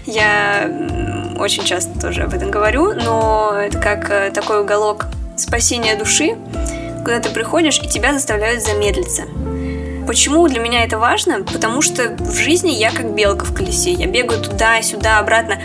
Я 0.07 0.71
очень 1.39 1.65
часто 1.65 1.99
тоже 1.99 2.23
об 2.23 2.35
этом 2.35 2.51
говорю, 2.51 2.93
но 2.95 3.55
это 3.57 3.79
как 3.79 4.11
э, 4.11 4.31
такой 4.31 4.61
уголок 4.61 5.07
спасения 5.37 5.97
души, 5.97 6.37
куда 7.01 7.21
ты 7.21 7.31
приходишь 7.31 7.79
и 7.79 7.89
тебя 7.89 8.13
заставляют 8.13 8.63
замедлиться. 8.63 9.25
Почему 10.07 10.47
для 10.49 10.61
меня 10.61 10.85
это 10.85 10.99
важно? 10.99 11.43
Потому 11.43 11.81
что 11.81 12.15
в 12.19 12.35
жизни 12.37 12.71
я 12.71 12.91
как 12.91 13.15
белка 13.15 13.47
в 13.47 13.55
колесе. 13.55 13.93
Я 13.93 14.07
бегаю 14.07 14.41
туда-сюда, 14.41 15.19
обратно. 15.19 15.59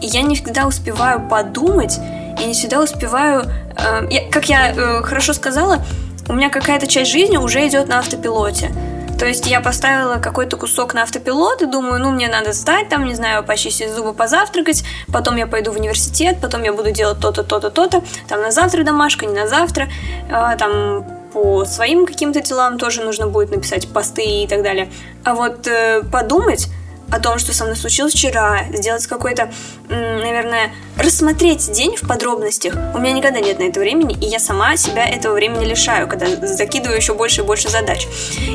И 0.00 0.06
я 0.06 0.22
не 0.22 0.36
всегда 0.36 0.66
успеваю 0.66 1.28
подумать, 1.28 1.98
я 2.38 2.46
не 2.46 2.54
всегда 2.54 2.82
успеваю... 2.82 3.44
Э, 3.76 4.06
я, 4.10 4.30
как 4.30 4.48
я 4.48 4.72
э, 4.72 5.02
хорошо 5.02 5.32
сказала, 5.32 5.84
у 6.28 6.32
меня 6.32 6.50
какая-то 6.50 6.86
часть 6.86 7.10
жизни 7.10 7.36
уже 7.36 7.66
идет 7.66 7.88
на 7.88 7.98
автопилоте. 7.98 8.70
То 9.18 9.26
есть 9.26 9.46
я 9.46 9.60
поставила 9.60 10.16
какой-то 10.16 10.56
кусок 10.56 10.94
на 10.94 11.02
автопилот 11.02 11.60
и 11.62 11.66
думаю, 11.66 12.00
ну, 12.00 12.10
мне 12.12 12.28
надо 12.28 12.52
встать, 12.52 12.88
там, 12.88 13.04
не 13.04 13.14
знаю, 13.14 13.42
почистить 13.42 13.90
зубы, 13.90 14.12
позавтракать, 14.12 14.84
потом 15.12 15.36
я 15.36 15.48
пойду 15.48 15.72
в 15.72 15.76
университет, 15.76 16.38
потом 16.40 16.62
я 16.62 16.72
буду 16.72 16.92
делать 16.92 17.18
то-то, 17.18 17.42
то-то, 17.42 17.70
то-то, 17.70 18.02
там 18.28 18.40
на 18.42 18.52
завтра 18.52 18.84
домашка, 18.84 19.26
не 19.26 19.34
на 19.34 19.48
завтра, 19.48 19.88
э, 20.30 20.56
там 20.56 21.04
по 21.32 21.64
своим 21.64 22.06
каким-то 22.06 22.40
делам 22.40 22.78
тоже 22.78 23.02
нужно 23.02 23.26
будет 23.26 23.50
написать 23.50 23.88
посты 23.88 24.24
и 24.24 24.46
так 24.46 24.62
далее. 24.62 24.88
А 25.24 25.34
вот 25.34 25.66
э, 25.66 26.02
подумать, 26.12 26.68
о 27.10 27.20
том, 27.20 27.38
что 27.38 27.54
со 27.54 27.64
мной 27.64 27.76
случилось 27.76 28.12
вчера, 28.12 28.64
сделать 28.72 29.06
какой-то, 29.06 29.50
наверное, 29.88 30.72
рассмотреть 30.96 31.70
день 31.72 31.96
в 31.96 32.06
подробностях. 32.06 32.74
У 32.94 32.98
меня 32.98 33.12
никогда 33.12 33.40
нет 33.40 33.58
на 33.58 33.64
это 33.64 33.80
времени, 33.80 34.16
и 34.20 34.26
я 34.26 34.38
сама 34.38 34.76
себя 34.76 35.06
этого 35.06 35.34
времени 35.34 35.64
лишаю, 35.64 36.08
когда 36.08 36.26
закидываю 36.46 36.96
еще 36.96 37.14
больше 37.14 37.40
и 37.40 37.44
больше 37.44 37.68
задач. 37.68 38.06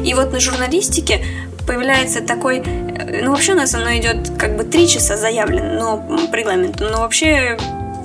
И 0.03 0.13
вот 0.13 0.31
на 0.31 0.39
журналистике 0.39 1.25
появляется 1.65 2.21
такой... 2.21 2.59
Э, 2.59 3.21
ну, 3.23 3.31
вообще 3.31 3.53
у 3.53 3.55
нас 3.55 3.73
оно 3.73 3.95
идет 3.95 4.31
как 4.37 4.55
бы 4.55 4.63
три 4.63 4.87
часа 4.87 5.17
заявлено, 5.17 5.97
но 5.97 6.27
по 6.27 6.35
регламенту, 6.35 6.85
но 6.85 6.99
вообще 6.99 7.57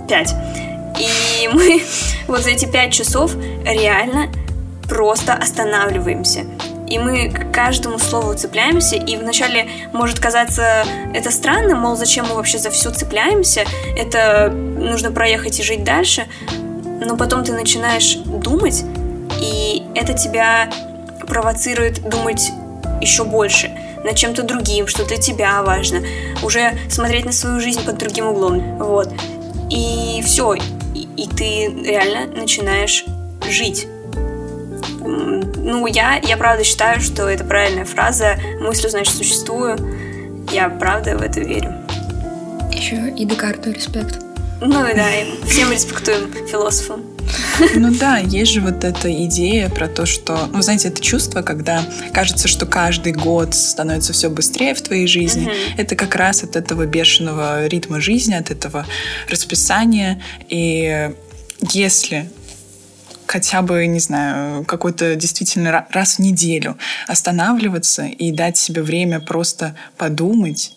пять. 0.08 0.34
И 0.98 1.48
мы 1.48 1.82
вот 2.26 2.40
за 2.40 2.50
эти 2.50 2.64
пять 2.64 2.92
часов 2.92 3.34
реально 3.64 4.28
просто 4.88 5.34
останавливаемся 5.34 6.46
и 6.88 6.98
мы 6.98 7.30
к 7.30 7.52
каждому 7.52 7.98
слову 7.98 8.34
цепляемся, 8.34 8.96
и 8.96 9.16
вначале 9.16 9.68
может 9.92 10.18
казаться 10.18 10.84
это 11.14 11.30
странно, 11.30 11.76
мол, 11.76 11.96
зачем 11.96 12.26
мы 12.28 12.34
вообще 12.34 12.58
за 12.58 12.70
все 12.70 12.90
цепляемся, 12.90 13.64
это 13.96 14.50
нужно 14.50 15.12
проехать 15.12 15.60
и 15.60 15.62
жить 15.62 15.84
дальше, 15.84 16.26
но 17.00 17.16
потом 17.16 17.44
ты 17.44 17.52
начинаешь 17.52 18.16
думать, 18.16 18.84
и 19.40 19.82
это 19.94 20.14
тебя 20.14 20.70
провоцирует 21.26 22.08
думать 22.08 22.50
еще 23.00 23.24
больше 23.24 23.70
над 24.04 24.16
чем-то 24.16 24.42
другим, 24.42 24.86
что 24.86 25.04
для 25.04 25.18
тебя 25.18 25.62
важно, 25.62 26.02
уже 26.42 26.72
смотреть 26.88 27.24
на 27.24 27.32
свою 27.32 27.60
жизнь 27.60 27.84
под 27.84 27.98
другим 27.98 28.28
углом, 28.28 28.78
вот. 28.78 29.12
И 29.70 30.22
все, 30.24 30.54
и, 30.54 31.08
и 31.16 31.28
ты 31.28 31.68
реально 31.84 32.26
начинаешь 32.34 33.04
жить 33.48 33.86
ну, 35.68 35.86
я, 35.86 36.16
я 36.16 36.36
правда 36.38 36.64
считаю, 36.64 37.00
что 37.00 37.28
это 37.28 37.44
правильная 37.44 37.84
фраза 37.84 38.38
«мыслю, 38.60 38.88
значит, 38.88 39.14
существую». 39.14 39.76
Я 40.50 40.70
правда 40.70 41.16
в 41.16 41.20
это 41.20 41.40
верю. 41.40 41.74
Еще 42.72 43.10
и 43.10 43.26
Декарту 43.26 43.70
респект. 43.70 44.18
Ну 44.62 44.88
и 44.88 44.94
да, 44.94 45.06
всем 45.46 45.70
респектуем 45.70 46.32
философам. 46.46 47.04
Ну 47.74 47.94
да, 47.94 48.16
есть 48.16 48.52
же 48.52 48.62
вот 48.62 48.82
эта 48.82 49.12
идея 49.26 49.68
про 49.68 49.88
то, 49.88 50.06
что, 50.06 50.48
ну 50.50 50.62
знаете, 50.62 50.88
это 50.88 51.02
чувство, 51.02 51.42
когда 51.42 51.84
кажется, 52.14 52.48
что 52.48 52.64
каждый 52.64 53.12
год 53.12 53.54
становится 53.54 54.14
все 54.14 54.30
быстрее 54.30 54.74
в 54.74 54.80
твоей 54.80 55.06
жизни. 55.06 55.48
Mm-hmm. 55.48 55.74
Это 55.76 55.96
как 55.96 56.16
раз 56.16 56.42
от 56.44 56.56
этого 56.56 56.86
бешеного 56.86 57.66
ритма 57.66 58.00
жизни, 58.00 58.34
от 58.34 58.50
этого 58.50 58.86
расписания. 59.28 60.22
И 60.48 61.10
если 61.60 62.30
хотя 63.28 63.62
бы, 63.62 63.86
не 63.86 64.00
знаю, 64.00 64.64
какой-то 64.64 65.14
действительно 65.14 65.86
раз 65.90 66.16
в 66.16 66.18
неделю 66.20 66.76
останавливаться 67.06 68.06
и 68.06 68.32
дать 68.32 68.56
себе 68.56 68.82
время 68.82 69.20
просто 69.20 69.76
подумать, 69.96 70.72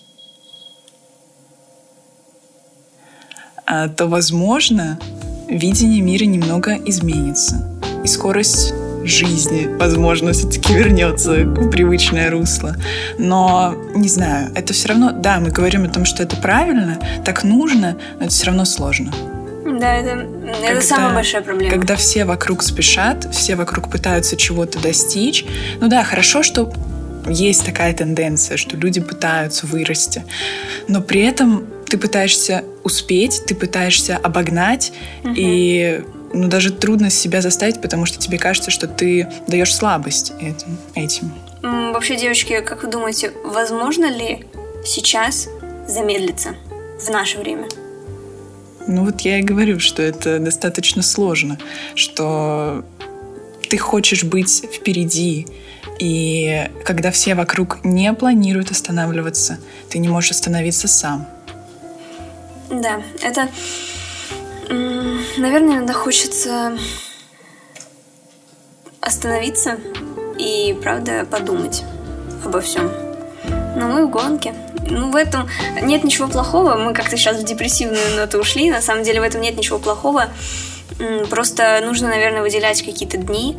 а, 3.66 3.88
то, 3.88 4.08
возможно, 4.08 5.00
видение 5.48 6.02
мира 6.02 6.26
немного 6.26 6.76
изменится. 6.86 7.68
И 8.04 8.08
скорость 8.08 8.74
жизни, 9.06 9.68
возможно, 9.80 10.34
все-таки 10.34 10.74
вернется 10.74 11.46
в 11.46 11.70
привычное 11.70 12.30
русло. 12.30 12.76
Но, 13.18 13.76
не 13.96 14.10
знаю, 14.10 14.52
это 14.56 14.74
все 14.74 14.90
равно, 14.90 15.12
да, 15.12 15.40
мы 15.40 15.50
говорим 15.50 15.86
о 15.86 15.90
том, 15.90 16.04
что 16.04 16.22
это 16.22 16.36
правильно, 16.36 17.00
так 17.24 17.44
нужно, 17.44 17.96
но 18.20 18.26
это 18.26 18.30
все 18.30 18.48
равно 18.48 18.66
сложно. 18.66 19.12
Да, 19.66 19.96
это, 19.96 20.28
когда, 20.28 20.68
это 20.68 20.82
самая 20.82 21.14
большая 21.14 21.42
проблема. 21.42 21.72
Когда 21.72 21.96
все 21.96 22.26
вокруг 22.26 22.64
спешат, 22.64 23.34
все 23.34 23.56
вокруг 23.56 23.90
пытаются 23.90 24.36
чего-то 24.36 24.80
достичь. 24.80 25.46
Ну 25.80 25.88
да, 25.88 26.04
хорошо, 26.04 26.44
что 26.44 26.72
есть 27.28 27.66
такая 27.66 27.94
тенденция, 27.94 28.58
что 28.58 28.76
люди 28.76 29.00
пытаются 29.00 29.68
вырасти, 29.68 30.24
но 30.88 31.02
при 31.02 31.22
этом 31.22 31.68
ты 31.88 31.98
пытаешься 31.98 32.64
успеть, 32.84 33.44
ты 33.46 33.54
пытаешься 33.54 34.18
обогнать, 34.18 34.92
угу. 35.24 35.34
и 35.36 36.02
ну, 36.34 36.48
даже 36.48 36.72
трудно 36.72 37.10
себя 37.10 37.42
заставить, 37.42 37.82
потому 37.82 38.06
что 38.06 38.18
тебе 38.18 38.38
кажется, 38.38 38.72
что 38.72 38.88
ты 38.88 39.28
даешь 39.48 39.76
слабость 39.76 40.34
этим. 40.40 40.78
этим. 40.96 41.32
Вообще, 41.62 42.16
девочки, 42.16 42.62
как 42.62 42.84
вы 42.84 42.90
думаете, 42.90 43.32
возможно 43.44 44.06
ли 44.06 44.46
сейчас 44.86 45.50
замедлиться 45.88 46.56
в 47.00 47.10
наше 47.10 47.38
время? 47.38 47.68
Ну 48.88 49.06
вот 49.06 49.22
я 49.22 49.40
и 49.40 49.44
говорю, 49.44 49.80
что 49.80 50.02
это 50.02 50.40
достаточно 50.40 51.02
сложно, 51.02 51.58
что 51.96 52.84
ты 53.70 53.78
хочешь 53.78 54.24
быть 54.24 54.66
впереди, 54.74 55.48
и 56.00 56.70
когда 56.84 57.12
все 57.12 57.36
вокруг 57.36 57.84
не 57.84 58.12
планируют 58.14 58.72
останавливаться, 58.72 59.60
ты 59.90 60.00
не 60.00 60.10
можешь 60.10 60.32
остановиться 60.32 60.88
сам. 60.88 61.28
Да, 62.70 63.02
это, 63.22 63.50
наверное, 64.68 65.78
иногда 65.78 65.94
хочется 65.94 66.78
остановиться 69.00 69.78
и, 70.40 70.76
правда, 70.82 71.26
подумать 71.30 71.84
обо 72.44 72.62
всем. 72.62 72.92
Но 73.76 73.88
мы 73.88 74.08
в 74.08 74.10
гонке. 74.10 74.54
Ну, 74.90 75.12
в 75.12 75.16
этом 75.16 75.48
нет 75.82 76.04
ничего 76.04 76.28
плохого. 76.28 76.76
Мы 76.76 76.94
как-то 76.94 77.18
сейчас 77.18 77.38
в 77.38 77.44
депрессивную 77.44 78.16
ноту 78.16 78.40
ушли. 78.40 78.70
На 78.70 78.82
самом 78.82 79.04
деле 79.04 79.20
в 79.22 79.24
этом 79.24 79.42
нет 79.42 79.58
ничего 79.58 79.80
плохого. 79.80 80.30
Просто 81.30 81.82
нужно, 81.84 82.10
наверное, 82.10 82.42
выделять 82.42 82.82
какие-то 82.82 83.18
дни. 83.18 83.58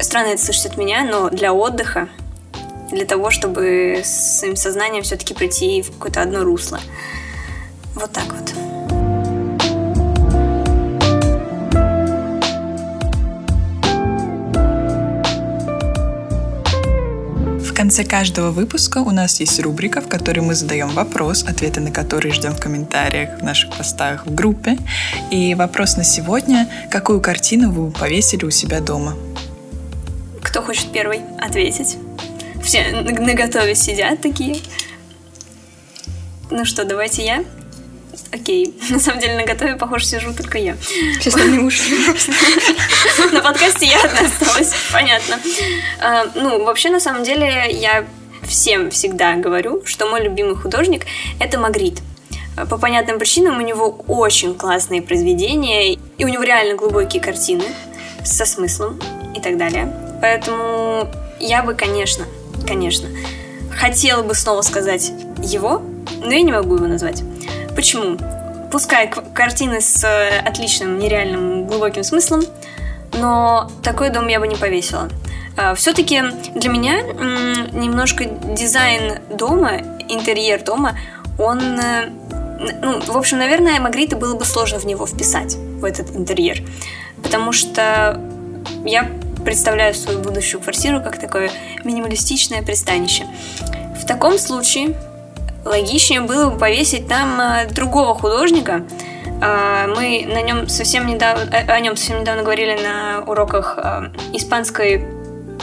Странно 0.00 0.28
это 0.28 0.42
слышать 0.42 0.66
от 0.66 0.76
меня, 0.76 1.04
но 1.04 1.30
для 1.30 1.52
отдыха, 1.52 2.08
для 2.90 3.04
того, 3.04 3.30
чтобы 3.30 4.02
своим 4.04 4.56
сознанием 4.56 5.02
все-таки 5.02 5.34
прийти 5.34 5.82
в 5.82 5.92
какое-то 5.92 6.22
одно 6.22 6.44
русло. 6.44 6.80
Вот 7.94 8.12
так 8.12 8.26
вот. 8.26 8.65
Конце 17.86 18.02
каждого 18.02 18.50
выпуска 18.50 18.98
у 18.98 19.12
нас 19.12 19.38
есть 19.38 19.60
рубрика, 19.60 20.00
в 20.00 20.08
которой 20.08 20.40
мы 20.40 20.56
задаем 20.56 20.88
вопрос, 20.88 21.44
ответы 21.44 21.80
на 21.80 21.92
который 21.92 22.32
ждем 22.32 22.52
в 22.52 22.58
комментариях 22.58 23.38
в 23.38 23.44
наших 23.44 23.76
постах 23.76 24.26
в 24.26 24.34
группе. 24.34 24.76
И 25.30 25.54
вопрос 25.54 25.96
на 25.96 26.02
сегодня– 26.02 26.68
какую 26.90 27.20
картину 27.20 27.70
вы 27.70 27.92
повесили 27.92 28.44
у 28.44 28.50
себя 28.50 28.80
дома? 28.80 29.14
Кто 30.42 30.62
хочет 30.62 30.90
первый 30.90 31.20
ответить? 31.40 31.96
Все 32.60 32.90
на 32.90 33.34
готове 33.34 33.76
сидят 33.76 34.20
такие. 34.20 34.56
Ну 36.50 36.64
что, 36.64 36.84
давайте 36.84 37.24
я. 37.24 37.44
Окей. 38.32 38.74
На 38.90 38.98
самом 38.98 39.20
деле 39.20 39.36
на 39.36 39.44
готове, 39.44 39.76
похоже, 39.76 40.04
сижу 40.04 40.32
только 40.32 40.58
я. 40.58 40.76
Остальные 41.24 41.60
ушли. 41.60 41.98
На 43.32 43.40
подкасте 43.40 43.86
я 43.86 44.02
одна 44.02 44.20
осталась. 44.20 44.72
Понятно. 44.92 45.38
А, 46.00 46.26
ну, 46.34 46.64
вообще, 46.64 46.90
на 46.90 47.00
самом 47.00 47.24
деле, 47.24 47.70
я 47.70 48.06
всем 48.46 48.90
всегда 48.90 49.34
говорю, 49.34 49.82
что 49.84 50.06
мой 50.06 50.22
любимый 50.22 50.54
художник— 50.54 51.06
это 51.40 51.58
Магрит. 51.58 52.00
По 52.70 52.78
понятным 52.78 53.18
причинам 53.18 53.58
у 53.58 53.60
него 53.60 53.88
очень 54.08 54.54
классные 54.54 55.02
произведения, 55.02 55.92
и 55.94 56.24
у 56.24 56.28
него 56.28 56.42
реально 56.42 56.74
глубокие 56.74 57.22
картины 57.22 57.64
со 58.24 58.46
смыслом 58.46 58.98
и 59.36 59.40
так 59.40 59.58
далее. 59.58 59.92
Поэтому 60.22 61.08
я 61.38 61.62
бы, 61.62 61.74
конечно, 61.74 62.24
конечно, 62.66 63.08
хотела 63.70 64.22
бы 64.22 64.34
снова 64.34 64.62
сказать 64.62 65.12
его, 65.42 65.82
но 66.22 66.32
я 66.32 66.42
не 66.42 66.52
могу 66.52 66.76
его 66.76 66.86
назвать. 66.86 67.22
Почему? 67.76 68.16
Пускай 68.72 69.08
картины 69.34 69.80
с 69.80 70.02
э, 70.02 70.38
отличным, 70.40 70.98
нереальным, 70.98 71.66
глубоким 71.66 72.02
смыслом, 72.02 72.42
но 73.12 73.70
такой 73.82 74.10
дом 74.10 74.26
я 74.28 74.40
бы 74.40 74.48
не 74.48 74.56
повесила. 74.56 75.08
А, 75.56 75.74
Все-таки 75.74 76.22
для 76.54 76.70
меня 76.70 77.02
немножко 77.02 78.24
дизайн 78.24 79.18
дома, 79.30 79.82
интерьер 80.08 80.62
дома, 80.64 80.98
он... 81.38 81.60
Э, 81.78 82.08
ну, 82.82 83.00
в 83.00 83.16
общем, 83.16 83.38
наверное, 83.38 83.78
Магрита 83.78 84.16
было 84.16 84.34
бы 84.34 84.44
сложно 84.46 84.78
в 84.78 84.86
него 84.86 85.06
вписать, 85.06 85.56
в 85.56 85.84
этот 85.84 86.16
интерьер. 86.16 86.62
Потому 87.22 87.52
что 87.52 88.20
я 88.84 89.10
представляю 89.44 89.94
свою 89.94 90.20
будущую 90.20 90.62
квартиру 90.62 91.02
как 91.02 91.20
такое 91.20 91.50
минималистичное 91.84 92.62
пристанище. 92.62 93.26
В 94.00 94.06
таком 94.06 94.38
случае 94.38 94.96
логичнее 95.66 96.20
было 96.20 96.50
бы 96.50 96.58
повесить 96.58 97.08
там 97.08 97.40
э, 97.40 97.66
другого 97.68 98.14
художника. 98.14 98.84
Э, 99.42 99.86
мы 99.94 100.24
на 100.26 100.40
нем 100.42 100.68
совсем 100.68 101.06
недавно, 101.06 101.42
э, 101.52 101.70
о 101.70 101.80
нем 101.80 101.96
совсем 101.96 102.20
недавно 102.20 102.42
говорили 102.42 102.78
на 102.80 103.24
уроках 103.26 103.78
испанской 104.32 105.04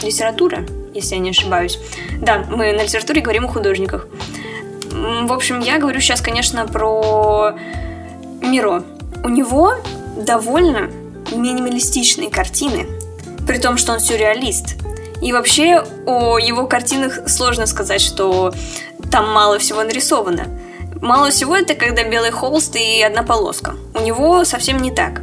литературы, 0.02 0.68
если 0.94 1.16
я 1.16 1.22
не 1.22 1.30
ошибаюсь. 1.32 1.80
Да, 2.22 2.44
мы 2.50 2.74
на 2.74 2.84
литературе 2.84 3.22
говорим 3.22 3.46
о 3.46 3.48
художниках. 3.48 4.08
В 4.92 5.32
общем, 5.32 5.60
я 5.60 5.80
говорю 5.80 6.00
сейчас, 6.02 6.22
конечно, 6.22 6.68
про 6.68 7.56
Миро. 8.42 8.84
У 9.24 9.30
него 9.30 9.76
довольно 10.18 10.92
минималистичные 11.32 12.30
картины, 12.30 12.88
при 13.48 13.58
том, 13.58 13.78
что 13.78 13.94
он 13.94 14.00
сюрреалист. 14.00 14.76
И 15.22 15.32
вообще 15.32 15.84
о 16.06 16.38
его 16.38 16.68
картинах 16.68 17.28
сложно 17.28 17.66
сказать, 17.66 18.02
что 18.02 18.54
там 19.14 19.32
мало 19.32 19.60
всего 19.60 19.84
нарисовано. 19.84 20.48
Мало 21.00 21.30
всего 21.30 21.56
это 21.56 21.76
когда 21.76 22.04
белый 22.04 22.32
холст 22.32 22.76
и 22.76 23.00
одна 23.04 23.22
полоска. 23.22 23.76
У 23.94 24.00
него 24.00 24.44
совсем 24.44 24.80
не 24.80 24.90
так. 24.90 25.22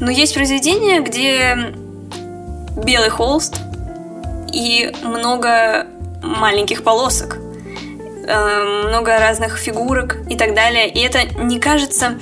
Но 0.00 0.10
есть 0.10 0.32
произведения, 0.32 1.00
где 1.00 1.74
белый 2.82 3.10
холст 3.10 3.56
и 4.50 4.90
много 5.02 5.86
маленьких 6.22 6.82
полосок, 6.82 7.36
э, 8.26 8.84
много 8.88 9.18
разных 9.18 9.58
фигурок 9.58 10.16
и 10.30 10.36
так 10.38 10.54
далее. 10.54 10.88
И 10.88 10.98
это 11.00 11.24
не 11.42 11.60
кажется, 11.60 12.18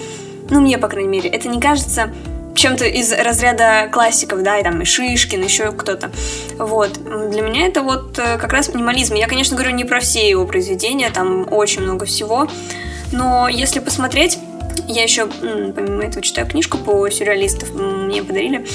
ну 0.51 0.61
мне, 0.61 0.79
по 0.79 0.89
крайней 0.89 1.11
мере, 1.11 1.31
это 1.31 1.47
не 1.49 1.61
кажется 1.61 2.13
чем-то 2.55 2.85
из 2.85 3.13
разряда 3.13 3.89
классиков, 3.91 4.43
да, 4.43 4.59
и 4.59 4.63
там 4.63 4.81
и 4.83 4.85
Шишкин, 4.85 5.43
еще 5.43 5.73
кто-то. 5.73 6.11
Вот. 6.59 6.93
Для 7.31 7.43
меня 7.43 7.67
это 7.67 7.83
вот 7.83 8.19
э, 8.19 8.39
как 8.39 8.53
раз 8.53 8.73
минимализм. 8.75 9.15
Я, 9.15 9.27
конечно, 9.27 9.57
говорю 9.57 9.75
не 9.75 9.85
про 9.85 10.01
все 10.01 10.29
его 10.29 10.47
произведения, 10.47 11.11
там 11.11 11.47
очень 11.51 11.83
много 11.83 12.05
всего, 12.05 12.49
но 13.11 13.49
если 13.49 13.81
посмотреть, 13.81 14.39
я 14.89 15.03
еще, 15.03 15.27
помимо 15.27 16.05
этого, 16.05 16.23
читаю 16.23 16.47
книжку 16.47 16.79
по 16.79 17.09
сюрреалистов, 17.11 17.75
мне 17.75 18.23
подарили, 18.23 18.67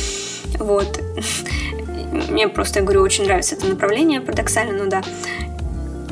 вот. 0.59 0.99
Мне 2.29 2.47
просто, 2.47 2.79
я 2.79 2.85
говорю, 2.85 3.01
очень 3.01 3.25
нравится 3.25 3.55
это 3.55 3.67
направление, 3.67 4.21
парадоксально, 4.21 4.81
ну 4.81 4.89
да. 4.89 5.03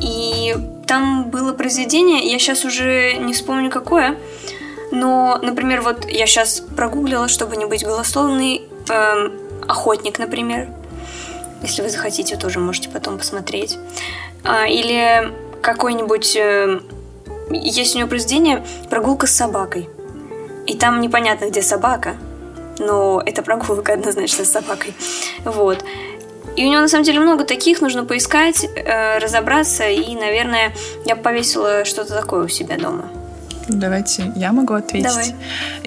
И 0.01 0.53
там 0.85 1.29
было 1.29 1.53
произведение, 1.53 2.29
я 2.29 2.37
сейчас 2.37 2.65
уже 2.65 3.13
не 3.13 3.33
вспомню 3.33 3.71
какое, 3.71 4.17
но, 4.95 5.37
например, 5.41 5.81
вот 5.81 6.09
я 6.09 6.25
сейчас 6.25 6.61
прогуглила, 6.61 7.27
чтобы 7.27 7.57
не 7.57 7.65
быть 7.65 7.83
голословной, 7.83 8.63
эм, 8.89 9.33
охотник, 9.67 10.19
например. 10.19 10.69
Если 11.61 11.81
вы 11.81 11.89
захотите, 11.89 12.37
тоже 12.37 12.59
можете 12.59 12.89
потом 12.89 13.17
посмотреть. 13.17 13.77
А, 14.45 14.65
или 14.65 15.33
какой-нибудь... 15.61 16.37
Э, 16.37 16.79
есть 17.51 17.95
у 17.95 17.99
него 17.99 18.07
произведение 18.07 18.65
«Прогулка 18.89 19.27
с 19.27 19.31
собакой». 19.31 19.89
И 20.65 20.77
там 20.77 21.01
непонятно, 21.01 21.49
где 21.49 21.61
собака, 21.61 22.15
но 22.79 23.21
это 23.23 23.41
прогулка 23.41 23.93
однозначно 23.93 24.45
с 24.45 24.51
собакой. 24.51 24.93
Вот. 25.43 25.83
И 26.55 26.65
у 26.65 26.69
него 26.69 26.81
на 26.81 26.87
самом 26.87 27.03
деле 27.03 27.19
много 27.19 27.43
таких, 27.43 27.81
нужно 27.81 28.05
поискать, 28.05 28.63
э, 28.63 29.17
разобраться, 29.17 29.89
и, 29.89 30.15
наверное, 30.15 30.73
я 31.03 31.17
повесила 31.17 31.83
что-то 31.83 32.13
такое 32.13 32.45
у 32.45 32.47
себя 32.47 32.77
дома. 32.77 33.09
Давайте 33.67 34.31
я 34.35 34.51
могу 34.51 34.73
ответить. 34.73 35.07
Давай. 35.07 35.35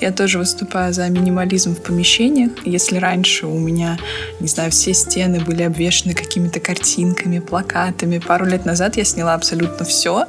Я 0.00 0.12
тоже 0.12 0.38
выступаю 0.38 0.92
за 0.92 1.08
минимализм 1.08 1.74
в 1.74 1.82
помещениях. 1.82 2.50
Если 2.64 2.96
раньше 2.96 3.46
у 3.46 3.58
меня, 3.58 3.98
не 4.40 4.48
знаю, 4.48 4.70
все 4.70 4.94
стены 4.94 5.40
были 5.40 5.62
обвешаны 5.62 6.14
какими-то 6.14 6.60
картинками, 6.60 7.38
плакатами, 7.38 8.18
пару 8.18 8.46
лет 8.46 8.64
назад 8.64 8.96
я 8.96 9.04
сняла 9.04 9.34
абсолютно 9.34 9.84
все. 9.84 10.26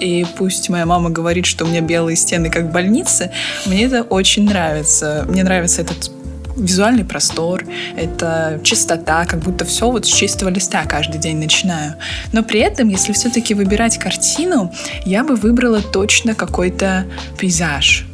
И 0.00 0.26
пусть 0.36 0.68
моя 0.68 0.86
мама 0.86 1.10
говорит, 1.10 1.46
что 1.46 1.64
у 1.64 1.68
меня 1.68 1.80
белые 1.80 2.16
стены 2.16 2.50
как 2.50 2.64
в 2.64 2.72
больнице, 2.72 3.30
мне 3.66 3.84
это 3.84 4.02
очень 4.02 4.44
нравится. 4.44 5.24
Мне 5.28 5.44
нравится 5.44 5.82
этот 5.82 6.17
визуальный 6.58 7.04
простор, 7.04 7.64
это 7.96 8.60
чистота, 8.62 9.24
как 9.24 9.40
будто 9.40 9.64
все 9.64 9.90
вот 9.90 10.06
с 10.06 10.08
чистого 10.08 10.48
листа 10.48 10.84
каждый 10.84 11.18
день 11.18 11.38
начинаю. 11.38 11.94
Но 12.32 12.42
при 12.42 12.60
этом, 12.60 12.88
если 12.88 13.12
все-таки 13.12 13.54
выбирать 13.54 13.98
картину, 13.98 14.72
я 15.04 15.24
бы 15.24 15.36
выбрала 15.36 15.80
точно 15.80 16.34
какой-то 16.34 17.06
пейзаж. 17.38 18.06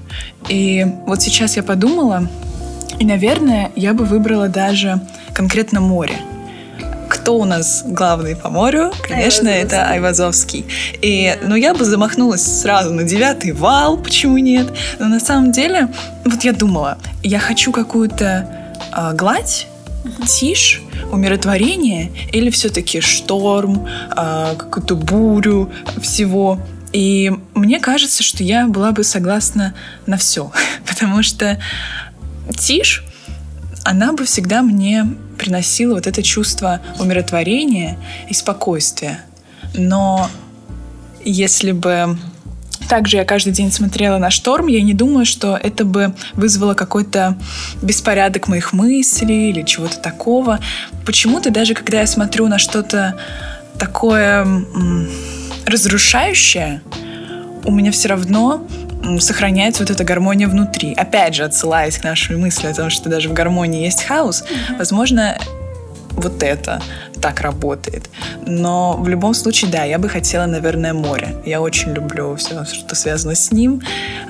И 0.48 0.86
вот 1.06 1.22
сейчас 1.22 1.56
я 1.56 1.62
подумала, 1.62 2.28
и, 2.98 3.04
наверное, 3.04 3.72
я 3.76 3.94
бы 3.94 4.04
выбрала 4.04 4.48
даже 4.48 5.00
конкретно 5.34 5.80
море 5.80 6.16
кто 7.24 7.38
у 7.38 7.46
нас 7.46 7.82
главный 7.86 8.36
по 8.36 8.50
морю? 8.50 8.92
Конечно, 9.08 9.48
Айвазовский. 9.48 9.78
это 9.78 9.88
Айвазовский. 9.88 10.66
И, 11.00 11.38
ну, 11.42 11.54
я 11.54 11.72
бы 11.72 11.82
замахнулась 11.82 12.42
сразу 12.42 12.92
на 12.92 13.02
девятый 13.02 13.52
вал, 13.52 13.96
почему 13.96 14.36
нет? 14.36 14.66
Но 14.98 15.08
на 15.08 15.20
самом 15.20 15.50
деле, 15.50 15.88
вот 16.26 16.44
я 16.44 16.52
думала, 16.52 16.98
я 17.22 17.38
хочу 17.38 17.72
какую-то 17.72 18.46
э, 18.94 19.14
гладь, 19.14 19.68
тишь, 20.26 20.82
умиротворение 21.10 22.12
или 22.30 22.50
все-таки 22.50 23.00
шторм, 23.00 23.88
э, 24.14 24.54
какую-то 24.58 24.94
бурю 24.94 25.72
всего. 26.02 26.60
И 26.92 27.32
мне 27.54 27.80
кажется, 27.80 28.22
что 28.22 28.44
я 28.44 28.66
была 28.66 28.92
бы 28.92 29.02
согласна 29.02 29.74
на 30.04 30.18
все, 30.18 30.52
потому 30.86 31.22
что 31.22 31.58
тишь, 32.58 33.02
она 33.82 34.12
бы 34.12 34.26
всегда 34.26 34.60
мне 34.60 35.06
приносила 35.38 35.94
вот 35.94 36.06
это 36.06 36.22
чувство 36.22 36.80
умиротворения 36.98 37.98
и 38.28 38.34
спокойствия. 38.34 39.20
Но 39.74 40.28
если 41.24 41.72
бы 41.72 42.16
также 42.88 43.16
я 43.16 43.24
каждый 43.24 43.52
день 43.52 43.72
смотрела 43.72 44.18
на 44.18 44.30
шторм, 44.30 44.66
я 44.66 44.82
не 44.82 44.94
думаю, 44.94 45.26
что 45.26 45.58
это 45.60 45.84
бы 45.84 46.14
вызвало 46.34 46.74
какой-то 46.74 47.36
беспорядок 47.82 48.48
моих 48.48 48.72
мыслей 48.72 49.50
или 49.50 49.62
чего-то 49.62 49.98
такого. 49.98 50.60
Почему-то 51.06 51.50
даже 51.50 51.74
когда 51.74 52.00
я 52.00 52.06
смотрю 52.06 52.46
на 52.48 52.58
что-то 52.58 53.16
такое 53.78 54.46
разрушающее, 55.66 56.82
у 57.64 57.70
меня 57.70 57.90
все 57.90 58.08
равно 58.08 58.66
сохраняется 59.20 59.82
вот 59.82 59.90
эта 59.90 60.04
гармония 60.04 60.48
внутри. 60.48 60.94
Опять 60.94 61.34
же, 61.34 61.44
отсылаясь 61.44 61.98
к 61.98 62.04
нашей 62.04 62.36
мысли 62.36 62.66
о 62.66 62.74
том, 62.74 62.90
что 62.90 63.08
даже 63.08 63.28
в 63.28 63.32
гармонии 63.32 63.84
есть 63.84 64.04
хаос, 64.04 64.42
mm-hmm. 64.42 64.78
возможно, 64.78 65.38
вот 66.12 66.42
это 66.42 66.80
так 67.20 67.40
работает. 67.40 68.10
Но 68.46 68.96
в 68.98 69.08
любом 69.08 69.34
случае, 69.34 69.70
да, 69.70 69.84
я 69.84 69.98
бы 69.98 70.08
хотела, 70.08 70.46
наверное, 70.46 70.92
море. 70.92 71.36
Я 71.44 71.60
очень 71.60 71.92
люблю 71.92 72.36
все, 72.36 72.64
что 72.64 72.94
связано 72.94 73.34
с 73.34 73.50
ним. 73.50 73.82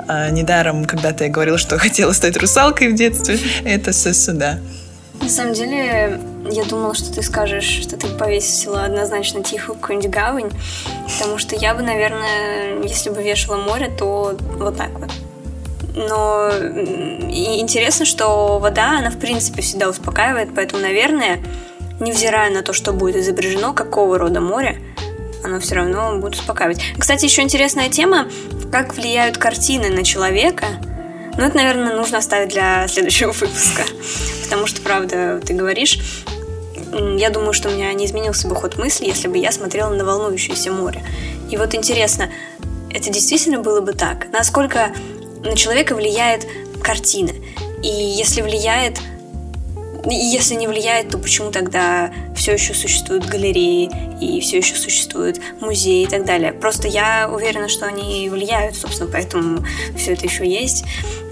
А, 0.06 0.30
недаром 0.30 0.84
когда-то 0.84 1.24
я 1.24 1.30
говорила, 1.30 1.58
что 1.58 1.78
хотела 1.78 2.12
стать 2.12 2.36
русалкой 2.36 2.92
в 2.92 2.94
детстве. 2.94 3.38
Это 3.64 3.92
все 3.92 4.14
сюда. 4.14 4.58
На 5.20 5.28
самом 5.28 5.54
деле, 5.54 6.20
я 6.50 6.64
думала, 6.64 6.94
что 6.94 7.12
ты 7.12 7.22
скажешь, 7.22 7.64
что 7.64 7.96
ты 7.96 8.08
повесила 8.08 8.84
однозначно 8.84 9.42
тихую 9.42 9.78
какую-нибудь 9.78 10.10
гавань, 10.10 10.50
потому 11.18 11.38
что 11.38 11.56
я 11.56 11.74
бы, 11.74 11.82
наверное, 11.82 12.82
если 12.82 13.10
бы 13.10 13.22
вешала 13.22 13.56
море, 13.56 13.90
то 13.96 14.36
вот 14.58 14.76
так 14.76 14.90
вот. 14.98 15.10
Но 15.94 16.50
интересно, 17.30 18.04
что 18.04 18.58
вода, 18.58 18.98
она 18.98 19.10
в 19.10 19.18
принципе 19.18 19.62
всегда 19.62 19.88
успокаивает, 19.88 20.50
поэтому, 20.54 20.82
наверное, 20.82 21.40
невзирая 22.00 22.50
на 22.50 22.62
то, 22.62 22.72
что 22.72 22.92
будет 22.92 23.16
изображено, 23.16 23.72
какого 23.72 24.18
рода 24.18 24.40
море, 24.40 24.82
оно 25.44 25.60
все 25.60 25.76
равно 25.76 26.18
будет 26.18 26.34
успокаивать. 26.34 26.82
Кстати, 26.98 27.24
еще 27.26 27.42
интересная 27.42 27.88
тема, 27.88 28.28
как 28.72 28.94
влияют 28.94 29.38
картины 29.38 29.88
на 29.90 30.04
человека– 30.04 30.66
ну, 31.36 31.44
это, 31.44 31.56
наверное, 31.56 31.94
нужно 31.94 32.18
оставить 32.18 32.50
для 32.50 32.86
следующего 32.88 33.32
выпуска. 33.32 33.84
Потому 34.44 34.66
что, 34.66 34.80
правда, 34.80 35.40
ты 35.44 35.54
говоришь, 35.54 35.98
я 37.18 37.30
думаю, 37.30 37.52
что 37.52 37.68
у 37.68 37.72
меня 37.72 37.92
не 37.92 38.06
изменился 38.06 38.46
бы 38.46 38.54
ход 38.54 38.78
мысли, 38.78 39.06
если 39.06 39.28
бы 39.28 39.38
я 39.38 39.50
смотрела 39.50 39.90
на 39.90 40.04
волнующееся 40.04 40.70
море. 40.70 41.02
И 41.50 41.56
вот 41.56 41.74
интересно, 41.74 42.30
это 42.90 43.10
действительно 43.10 43.58
было 43.58 43.80
бы 43.80 43.92
так? 43.92 44.30
Насколько 44.32 44.92
на 45.42 45.56
человека 45.56 45.94
влияет 45.94 46.46
картина? 46.82 47.32
И 47.82 47.88
если 47.88 48.40
влияет, 48.40 48.98
если 50.10 50.54
не 50.54 50.66
влияет, 50.66 51.08
то 51.08 51.18
почему 51.18 51.50
тогда 51.50 52.12
все 52.36 52.52
еще 52.52 52.74
существуют 52.74 53.26
галереи 53.26 53.90
и 54.20 54.40
все 54.40 54.58
еще 54.58 54.74
существуют 54.74 55.40
музеи 55.60 56.02
и 56.02 56.06
так 56.06 56.24
далее? 56.24 56.52
Просто 56.52 56.88
я 56.88 57.30
уверена, 57.32 57.68
что 57.68 57.86
они 57.86 58.28
влияют, 58.28 58.76
собственно, 58.76 59.10
поэтому 59.10 59.64
все 59.96 60.12
это 60.12 60.26
еще 60.26 60.46
есть. 60.46 60.84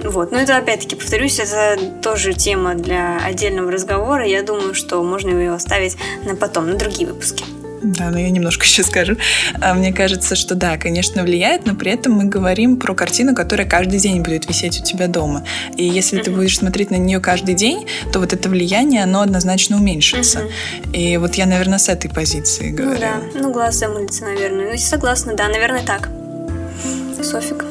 Вот. 0.02 0.32
Но 0.32 0.38
это, 0.38 0.56
опять-таки, 0.56 0.96
повторюсь, 0.96 1.38
это 1.38 1.78
тоже 2.02 2.34
тема 2.34 2.74
для 2.74 3.18
отдельного 3.18 3.70
разговора. 3.70 4.26
Я 4.26 4.42
думаю, 4.42 4.74
что 4.74 5.02
можно 5.02 5.30
ее 5.30 5.52
оставить 5.52 5.96
на 6.24 6.34
потом, 6.34 6.68
на 6.68 6.74
другие 6.74 7.06
выпуски. 7.06 7.44
Да, 7.82 8.10
но 8.10 8.18
я 8.18 8.30
немножко 8.30 8.64
еще 8.66 8.82
скажу. 8.82 9.16
А, 9.60 9.74
мне 9.74 9.92
кажется, 9.92 10.34
что 10.34 10.54
да, 10.54 10.76
конечно, 10.76 11.22
влияет, 11.22 11.66
но 11.66 11.74
при 11.74 11.92
этом 11.92 12.12
мы 12.12 12.24
говорим 12.24 12.76
про 12.76 12.94
картину, 12.94 13.34
которая 13.34 13.66
каждый 13.66 13.98
день 13.98 14.22
будет 14.22 14.48
висеть 14.48 14.80
у 14.80 14.84
тебя 14.84 15.08
дома. 15.08 15.44
И 15.76 15.84
если 15.84 16.18
mm-hmm. 16.18 16.24
ты 16.24 16.30
будешь 16.30 16.58
смотреть 16.58 16.90
на 16.90 16.96
нее 16.96 17.20
каждый 17.20 17.54
день, 17.54 17.86
то 18.12 18.20
вот 18.20 18.32
это 18.32 18.48
влияние, 18.48 19.02
оно 19.02 19.20
однозначно 19.20 19.76
уменьшится. 19.76 20.40
Mm-hmm. 20.40 20.96
И 20.96 21.16
вот 21.16 21.34
я, 21.34 21.46
наверное, 21.46 21.78
с 21.78 21.88
этой 21.88 22.10
позиции 22.10 22.70
говорю. 22.70 22.94
Ну 22.94 23.00
да, 23.00 23.20
ну 23.34 23.52
глаз 23.52 23.76
замылится, 23.76 24.24
наверное. 24.24 24.72
Ну, 24.72 24.78
согласна, 24.78 25.34
да, 25.34 25.48
наверное, 25.48 25.82
так. 25.82 26.08
Софик? 27.22 27.64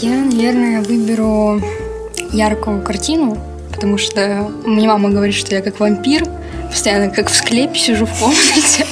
Я, 0.00 0.24
наверное, 0.24 0.82
выберу 0.82 1.62
яркую 2.32 2.82
картину, 2.82 3.38
потому 3.72 3.96
что 3.96 4.50
мне 4.64 4.86
мама 4.86 5.08
говорит, 5.10 5.34
что 5.34 5.54
я 5.54 5.62
как 5.62 5.80
вампир, 5.80 6.24
постоянно 6.68 7.10
как 7.10 7.30
в 7.30 7.34
склепе 7.34 7.78
сижу 7.78 8.06
в 8.06 8.18
комнате. 8.18 8.86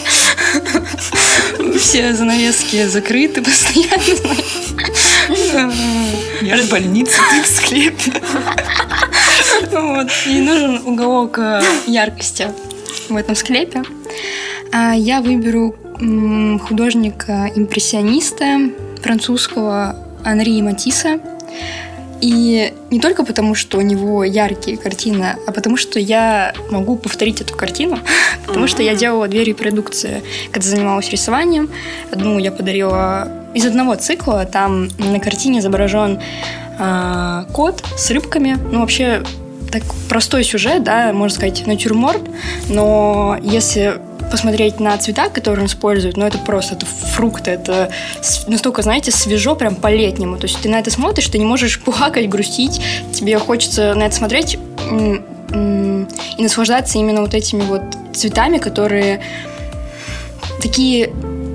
Все 1.78 2.14
занавески 2.14 2.86
закрыты 2.86 3.42
постоянно. 3.42 4.34
Я 6.42 6.62
в 6.62 6.68
больнице, 6.68 7.18
ты 7.30 7.42
в 7.42 7.46
склепе. 7.46 8.12
Вот. 9.72 10.08
И 10.26 10.40
нужен 10.40 10.82
уголок 10.86 11.38
э, 11.38 11.62
яркости 11.86 12.48
в 13.08 13.16
этом 13.16 13.34
склепе. 13.34 13.82
А 14.72 14.94
я 14.94 15.20
выберу 15.20 15.74
художника-импрессиониста 16.68 18.70
французского 19.02 19.96
Анри 20.24 20.62
Матисса. 20.62 21.18
И 22.20 22.72
не 22.90 23.00
только 23.00 23.24
потому, 23.24 23.54
что 23.54 23.78
у 23.78 23.82
него 23.82 24.24
яркие 24.24 24.76
картины, 24.76 25.36
а 25.46 25.52
потому 25.52 25.76
что 25.76 25.98
я 25.98 26.54
могу 26.70 26.96
повторить 26.96 27.40
эту 27.40 27.54
картину, 27.54 27.98
потому 28.46 28.66
что 28.66 28.82
я 28.82 28.94
делала 28.94 29.28
две 29.28 29.44
репродукции, 29.44 30.22
когда 30.50 30.66
занималась 30.68 31.10
рисованием. 31.10 31.70
Одну 32.10 32.38
я 32.38 32.52
подарила 32.52 33.28
из 33.54 33.64
одного 33.66 33.94
цикла, 33.96 34.44
там 34.44 34.88
на 34.98 35.20
картине 35.20 35.60
изображен 35.60 36.20
э, 36.78 37.44
кот 37.52 37.84
с 37.96 38.10
рыбками. 38.10 38.58
Ну, 38.70 38.80
вообще, 38.80 39.22
так 39.70 39.82
простой 40.08 40.44
сюжет, 40.44 40.84
да, 40.84 41.12
можно 41.12 41.34
сказать, 41.34 41.66
натюрморт, 41.66 42.22
но 42.68 43.38
если 43.42 44.00
посмотреть 44.30 44.80
на 44.80 44.96
цвета, 44.98 45.28
которые 45.28 45.62
он 45.62 45.66
использует, 45.66 46.16
ну 46.16 46.26
это 46.26 46.38
просто, 46.38 46.74
это 46.74 46.86
фрукты, 46.86 47.52
это 47.52 47.90
настолько, 48.46 48.82
знаете, 48.82 49.10
свежо, 49.10 49.54
прям 49.54 49.76
по-летнему. 49.76 50.36
То 50.36 50.46
есть 50.46 50.60
ты 50.60 50.68
на 50.68 50.78
это 50.78 50.90
смотришь, 50.90 51.28
ты 51.28 51.38
не 51.38 51.44
можешь 51.44 51.80
плакать, 51.84 52.28
грустить, 52.28 52.80
тебе 53.12 53.38
хочется 53.38 53.94
на 53.94 54.04
это 54.04 54.14
смотреть 54.14 54.58
и 55.52 56.42
наслаждаться 56.42 56.98
именно 56.98 57.22
вот 57.22 57.34
этими 57.34 57.62
вот 57.62 57.82
цветами, 58.14 58.58
которые 58.58 59.22
такие 60.60 61.12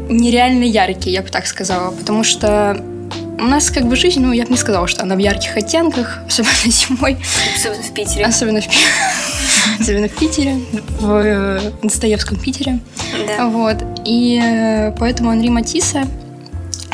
нереально 0.10 0.64
яркие, 0.64 1.14
я 1.16 1.22
бы 1.22 1.30
так 1.30 1.46
сказала, 1.46 1.92
потому 1.92 2.24
что 2.24 2.82
у 3.42 3.46
нас 3.46 3.72
как 3.72 3.86
бы 3.86 3.96
жизнь, 3.96 4.22
ну, 4.22 4.32
я 4.32 4.46
бы 4.46 4.52
не 4.52 4.58
сказала, 4.58 4.88
что 4.88 5.04
она 5.04 5.16
в 5.16 5.20
ярких 5.20 5.58
оттенках, 5.58 6.20
особенно 6.28 6.54
зимой. 6.66 7.18
Особенно 7.56 7.84
в 7.84 7.94
Питере. 7.94 8.26
Особенно 8.26 8.62
в 8.62 8.66
Питере. 8.66 8.86
особенно 9.80 10.08
в 10.08 10.16
Питере, 10.16 10.60
в 11.00 11.10
э, 11.10 11.72
Достоевском 11.84 12.38
Питере. 12.38 12.80
Да. 13.28 13.48
Вот. 13.48 13.78
И 14.06 14.40
э, 14.42 14.92
поэтому 14.98 15.30
Анри 15.30 15.50
Матисса, 15.50 16.08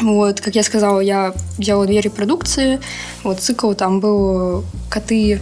вот, 0.02 0.42
как 0.42 0.56
я 0.56 0.64
сказала, 0.64 1.00
я 1.00 1.34
делала 1.58 1.86
две 1.86 2.02
репродукции. 2.02 2.80
Вот 3.24 3.40
цикл 3.40 3.74
там 3.74 4.00
был 4.00 4.64
коты 4.90 5.40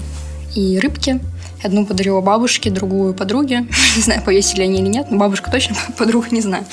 и 0.55 0.79
рыбки. 0.79 1.19
Одну 1.63 1.85
подарила 1.85 2.21
бабушке, 2.21 2.69
другую 2.69 3.13
подруге. 3.13 3.65
Не 3.95 4.01
знаю, 4.01 4.21
повесили 4.21 4.61
они 4.61 4.79
или 4.79 4.87
нет, 4.87 5.07
но 5.09 5.17
бабушка 5.17 5.49
точно, 5.51 5.75
подруга 5.97 6.27
не 6.31 6.41
знаю. 6.41 6.65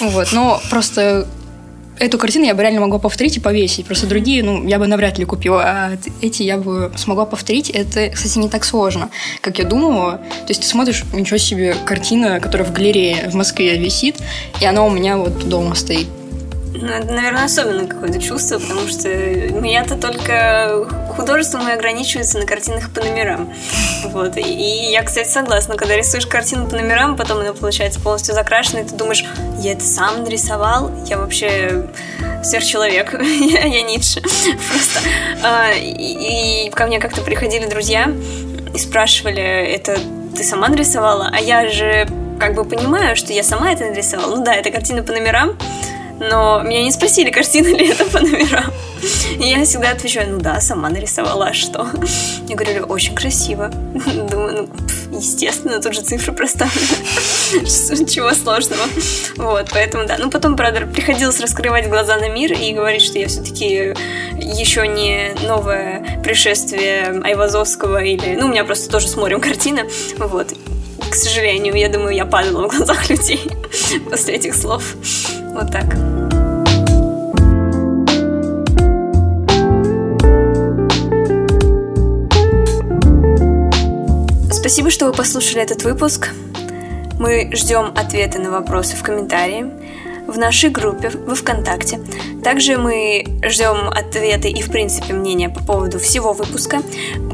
Вот, 0.00 0.32
но 0.32 0.60
просто 0.70 1.26
эту 2.00 2.18
картину 2.18 2.46
я 2.46 2.54
бы 2.54 2.62
реально 2.62 2.80
могла 2.80 2.98
повторить 2.98 3.36
и 3.36 3.40
повесить. 3.40 3.86
Просто 3.86 4.06
другие, 4.06 4.42
ну, 4.42 4.66
я 4.66 4.78
бы 4.78 4.86
навряд 4.86 5.18
ли 5.18 5.24
купила. 5.24 5.62
А 5.64 5.90
эти 6.20 6.42
я 6.42 6.56
бы 6.56 6.92
смогла 6.96 7.26
повторить. 7.26 7.70
Это, 7.70 8.08
кстати, 8.08 8.38
не 8.38 8.48
так 8.48 8.64
сложно, 8.64 9.10
как 9.40 9.58
я 9.58 9.64
думала. 9.64 10.12
То 10.12 10.48
есть 10.48 10.62
ты 10.62 10.66
смотришь, 10.66 11.04
ничего 11.12 11.38
себе, 11.38 11.76
картина, 11.84 12.40
которая 12.40 12.66
в 12.66 12.72
галерее 12.72 13.28
в 13.28 13.34
Москве 13.34 13.76
висит, 13.76 14.16
и 14.60 14.64
она 14.64 14.84
у 14.84 14.90
меня 14.90 15.16
вот 15.18 15.48
дома 15.48 15.74
стоит. 15.74 16.08
Ну, 16.80 16.88
наверное, 16.88 17.44
особенное 17.44 17.86
какое-то 17.86 18.20
чувство, 18.20 18.58
потому 18.58 18.88
что 18.88 19.08
я-то 19.08 19.96
только 19.96 20.86
художество 21.14 21.58
мое 21.58 21.74
ограничивается 21.74 22.38
на 22.38 22.46
картинах 22.46 22.90
по 22.90 23.00
номерам. 23.00 23.52
Вот. 24.06 24.36
И 24.38 24.90
я, 24.90 25.02
кстати, 25.02 25.28
согласна, 25.28 25.76
когда 25.76 25.96
рисуешь 25.96 26.26
картину 26.26 26.66
по 26.66 26.76
номерам, 26.76 27.16
потом 27.16 27.40
она 27.40 27.52
получается 27.52 28.00
полностью 28.00 28.34
закрашенной, 28.34 28.84
ты 28.84 28.94
думаешь, 28.94 29.24
я 29.58 29.72
это 29.72 29.84
сам 29.84 30.24
нарисовал, 30.24 30.90
я 31.06 31.18
вообще 31.18 31.86
сверхчеловек, 32.42 33.12
я, 33.22 33.66
я 33.66 33.82
Ницше. 33.82 34.22
Просто. 34.22 35.00
А, 35.42 35.72
и, 35.72 36.66
и 36.66 36.70
ко 36.70 36.86
мне 36.86 36.98
как-то 36.98 37.20
приходили 37.20 37.66
друзья 37.66 38.10
и 38.72 38.78
спрашивали, 38.78 39.42
это 39.42 39.98
ты 40.34 40.42
сама 40.44 40.68
нарисовала? 40.68 41.30
А 41.30 41.40
я 41.40 41.68
же 41.68 42.08
как 42.38 42.54
бы 42.54 42.64
понимаю, 42.64 43.16
что 43.16 43.34
я 43.34 43.42
сама 43.42 43.72
это 43.72 43.84
нарисовала. 43.84 44.36
Ну 44.36 44.44
да, 44.44 44.54
это 44.54 44.70
картина 44.70 45.02
по 45.02 45.12
номерам, 45.12 45.58
но 46.20 46.62
меня 46.62 46.82
не 46.82 46.92
спросили, 46.92 47.30
картина 47.30 47.68
ли 47.68 47.88
это 47.88 48.04
по 48.04 48.20
номерам. 48.20 48.72
И 49.38 49.46
я 49.46 49.64
всегда 49.64 49.90
отвечаю, 49.90 50.30
ну 50.30 50.38
да, 50.38 50.60
сама 50.60 50.90
нарисовала, 50.90 51.46
а 51.46 51.54
что? 51.54 51.88
Мне 52.42 52.54
говорили, 52.54 52.80
очень 52.80 53.14
красиво. 53.14 53.68
Думаю, 53.68 54.68
ну, 55.10 55.18
естественно, 55.18 55.80
тут 55.80 55.94
же 55.94 56.02
цифры 56.02 56.32
проставлены. 56.32 56.86
Чего 58.06 58.32
сложного. 58.34 58.82
Вот, 59.36 59.70
поэтому 59.72 60.06
да. 60.06 60.16
Ну, 60.18 60.30
потом, 60.30 60.56
правда, 60.56 60.86
приходилось 60.86 61.40
раскрывать 61.40 61.88
глаза 61.88 62.16
на 62.18 62.28
мир 62.28 62.52
и 62.52 62.72
говорить, 62.72 63.02
что 63.02 63.18
я 63.18 63.28
все-таки 63.28 63.94
еще 64.36 64.86
не 64.86 65.32
новое 65.46 66.20
пришествие 66.22 67.20
Айвазовского 67.24 68.04
или... 68.04 68.36
Ну, 68.36 68.46
у 68.46 68.48
меня 68.48 68.64
просто 68.64 68.90
тоже 68.90 69.08
с 69.08 69.16
морем 69.16 69.40
картина. 69.40 69.82
Вот. 70.18 70.52
К 71.10 71.14
сожалению, 71.14 71.74
я 71.74 71.88
думаю, 71.88 72.14
я 72.14 72.26
падала 72.26 72.68
в 72.68 72.76
глазах 72.76 73.08
людей 73.08 73.40
после 74.10 74.34
этих 74.34 74.54
слов. 74.54 74.94
Вот 75.52 75.70
так. 75.70 75.84
Спасибо, 84.52 84.90
что 84.90 85.06
вы 85.06 85.12
послушали 85.12 85.62
этот 85.62 85.82
выпуск. 85.82 86.30
Мы 87.18 87.50
ждем 87.52 87.92
ответы 87.96 88.38
на 88.38 88.50
вопросы 88.50 88.96
в 88.96 89.02
комментарии 89.02 89.66
в 90.26 90.38
нашей 90.38 90.70
группе 90.70 91.10
во 91.10 91.34
ВКонтакте. 91.34 92.00
Также 92.44 92.78
мы 92.78 93.24
ждем 93.44 93.88
ответы 93.88 94.48
и, 94.48 94.62
в 94.62 94.70
принципе, 94.70 95.12
мнения 95.12 95.48
по 95.48 95.62
поводу 95.62 95.98
всего 95.98 96.32
выпуска. 96.32 96.78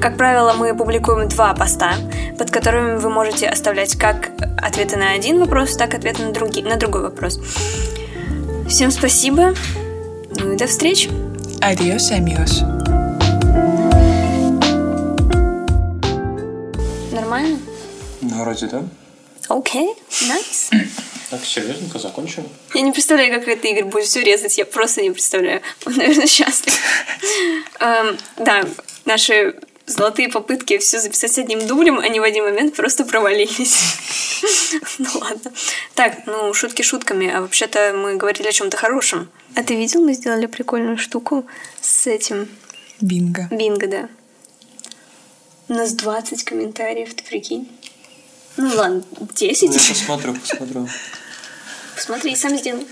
Как 0.01 0.17
правило, 0.17 0.55
мы 0.55 0.75
публикуем 0.75 1.29
два 1.29 1.53
поста, 1.55 1.93
под 2.39 2.51
которыми 2.51 2.97
вы 2.97 3.11
можете 3.11 3.49
оставлять 3.49 3.97
как 3.97 4.31
ответы 4.63 4.97
на 4.97 5.13
один 5.13 5.39
вопрос, 5.39 5.77
так 5.77 5.95
и 5.95 5.99
ответы 5.99 6.23
на, 6.23 6.33
други, 6.33 6.63
на 6.63 6.77
другой 6.77 7.03
вопрос. 7.03 7.39
Всем 8.69 8.91
спасибо. 8.91 9.55
Ну 10.39 10.53
и 10.53 10.57
до 10.57 10.67
встречи. 10.67 11.11
Adiós, 11.61 12.11
amigos. 12.13 12.63
Нормально? 17.13 17.59
Ну, 18.21 18.43
вроде 18.43 18.67
да. 18.67 18.83
Окей, 19.49 19.95
найс. 20.29 20.71
Так, 21.29 21.45
серьезненько 21.45 21.99
закончим. 21.99 22.45
Я 22.73 22.83
не 22.83 22.93
представляю, 22.93 23.35
как 23.35 23.49
это 23.49 23.67
Игорь 23.67 23.87
будет 23.87 24.05
все 24.05 24.23
резать. 24.23 24.57
Я 24.59 24.65
просто 24.65 25.03
не 25.03 25.11
представляю. 25.11 25.61
Он, 25.87 25.97
наверное, 25.97 26.29
счастлив. 26.29 26.73
Эм, 27.81 28.17
Да, 28.37 28.63
наши 29.07 29.57
золотые 29.87 30.29
попытки 30.29 30.79
все 30.79 31.01
записать 31.01 31.39
одним 31.39 31.67
дублем, 31.67 31.99
они 31.99 32.21
в 32.21 32.23
один 32.23 32.45
момент 32.45 32.75
просто 32.75 33.05
провалились. 33.05 33.77
Ну 34.99 35.09
ладно. 35.15 35.51
Так, 35.95 36.27
ну, 36.27 36.53
шутки 36.53 36.83
шутками, 36.83 37.27
а 37.31 37.41
вообще-то 37.41 37.95
мы 37.97 38.17
говорили 38.17 38.49
о 38.49 38.53
чем-то 38.53 38.77
хорошем. 38.77 39.31
А 39.55 39.63
ты 39.63 39.75
видел, 39.75 40.03
мы 40.05 40.13
сделали 40.13 40.45
прикольную 40.47 40.99
штуку 40.99 41.47
с 41.81 42.07
этим 42.07 42.49
Бинго. 43.01 43.49
бинго, 43.51 43.87
да? 43.87 44.09
У 45.69 45.73
нас 45.75 45.93
20 45.93 46.45
комментариев, 46.45 47.15
ты 47.15 47.25
прикинь? 47.25 47.67
Ну 48.59 48.75
ладно, 48.75 49.03
10. 49.35 49.69
Ну, 49.71 49.75
я 49.75 49.89
посмотрю, 49.89 50.35
посмотрю. 50.35 50.89
Посмотри, 51.95 52.37
сам 52.37 52.57
сделай. 52.59 52.87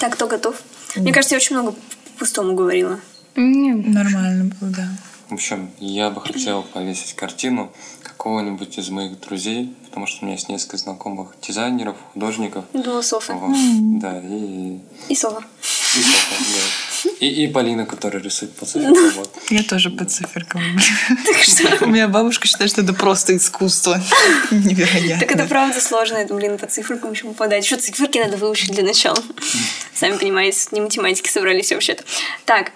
Так, 0.00 0.14
кто 0.14 0.26
готов? 0.26 0.56
Мне 0.96 1.12
кажется, 1.12 1.34
я 1.34 1.38
очень 1.38 1.56
много 1.56 1.74
пустому 2.18 2.54
говорила. 2.54 2.98
Не, 3.36 3.72
Нормально 3.74 4.52
было, 4.60 4.70
да. 4.70 4.88
В 5.32 5.36
общем, 5.36 5.70
я 5.78 6.10
бы 6.10 6.20
хотел 6.20 6.62
повесить 6.62 7.14
картину 7.14 7.72
какого-нибудь 8.02 8.76
из 8.76 8.90
моих 8.90 9.18
друзей, 9.18 9.74
потому 9.86 10.06
что 10.06 10.18
у 10.20 10.24
меня 10.26 10.34
есть 10.34 10.50
несколько 10.50 10.76
знакомых 10.76 11.34
дизайнеров, 11.40 11.96
художников. 12.12 12.66
Думала, 12.74 13.00
Софа. 13.00 13.32
Вот. 13.32 13.56
Да, 13.98 14.20
и... 14.22 14.78
И 15.08 15.14
Сова. 15.14 15.42
И, 15.62 16.02
Софа, 16.02 16.34
да. 16.38 17.10
и, 17.20 17.44
и 17.44 17.48
Полина, 17.48 17.86
которая 17.86 18.22
рисует 18.22 18.54
по 18.56 18.66
цифрам. 18.66 18.92
Вот. 19.16 19.30
Я 19.48 19.62
тоже 19.62 19.88
по 19.88 20.04
циферкам. 20.04 20.60
У 21.80 21.86
меня 21.86 22.08
бабушка 22.08 22.46
считает, 22.46 22.70
что 22.70 22.82
это 22.82 22.92
просто 22.92 23.34
искусство. 23.34 23.98
Невероятно. 24.50 25.26
Так 25.26 25.34
это 25.34 25.46
правда 25.46 25.80
сложно, 25.80 26.18
это, 26.18 26.34
блин, 26.34 26.58
по 26.58 26.66
цифрам 26.66 27.10
еще 27.10 27.24
попадать. 27.24 27.64
Еще 27.64 27.76
циферки 27.76 28.18
надо 28.18 28.36
выучить 28.36 28.72
для 28.72 28.84
начала. 28.84 29.16
Сами 29.94 30.18
понимаете, 30.18 30.58
не 30.72 30.82
математики 30.82 31.30
собрались 31.30 31.72
вообще-то. 31.72 32.04
Так, 32.44 32.72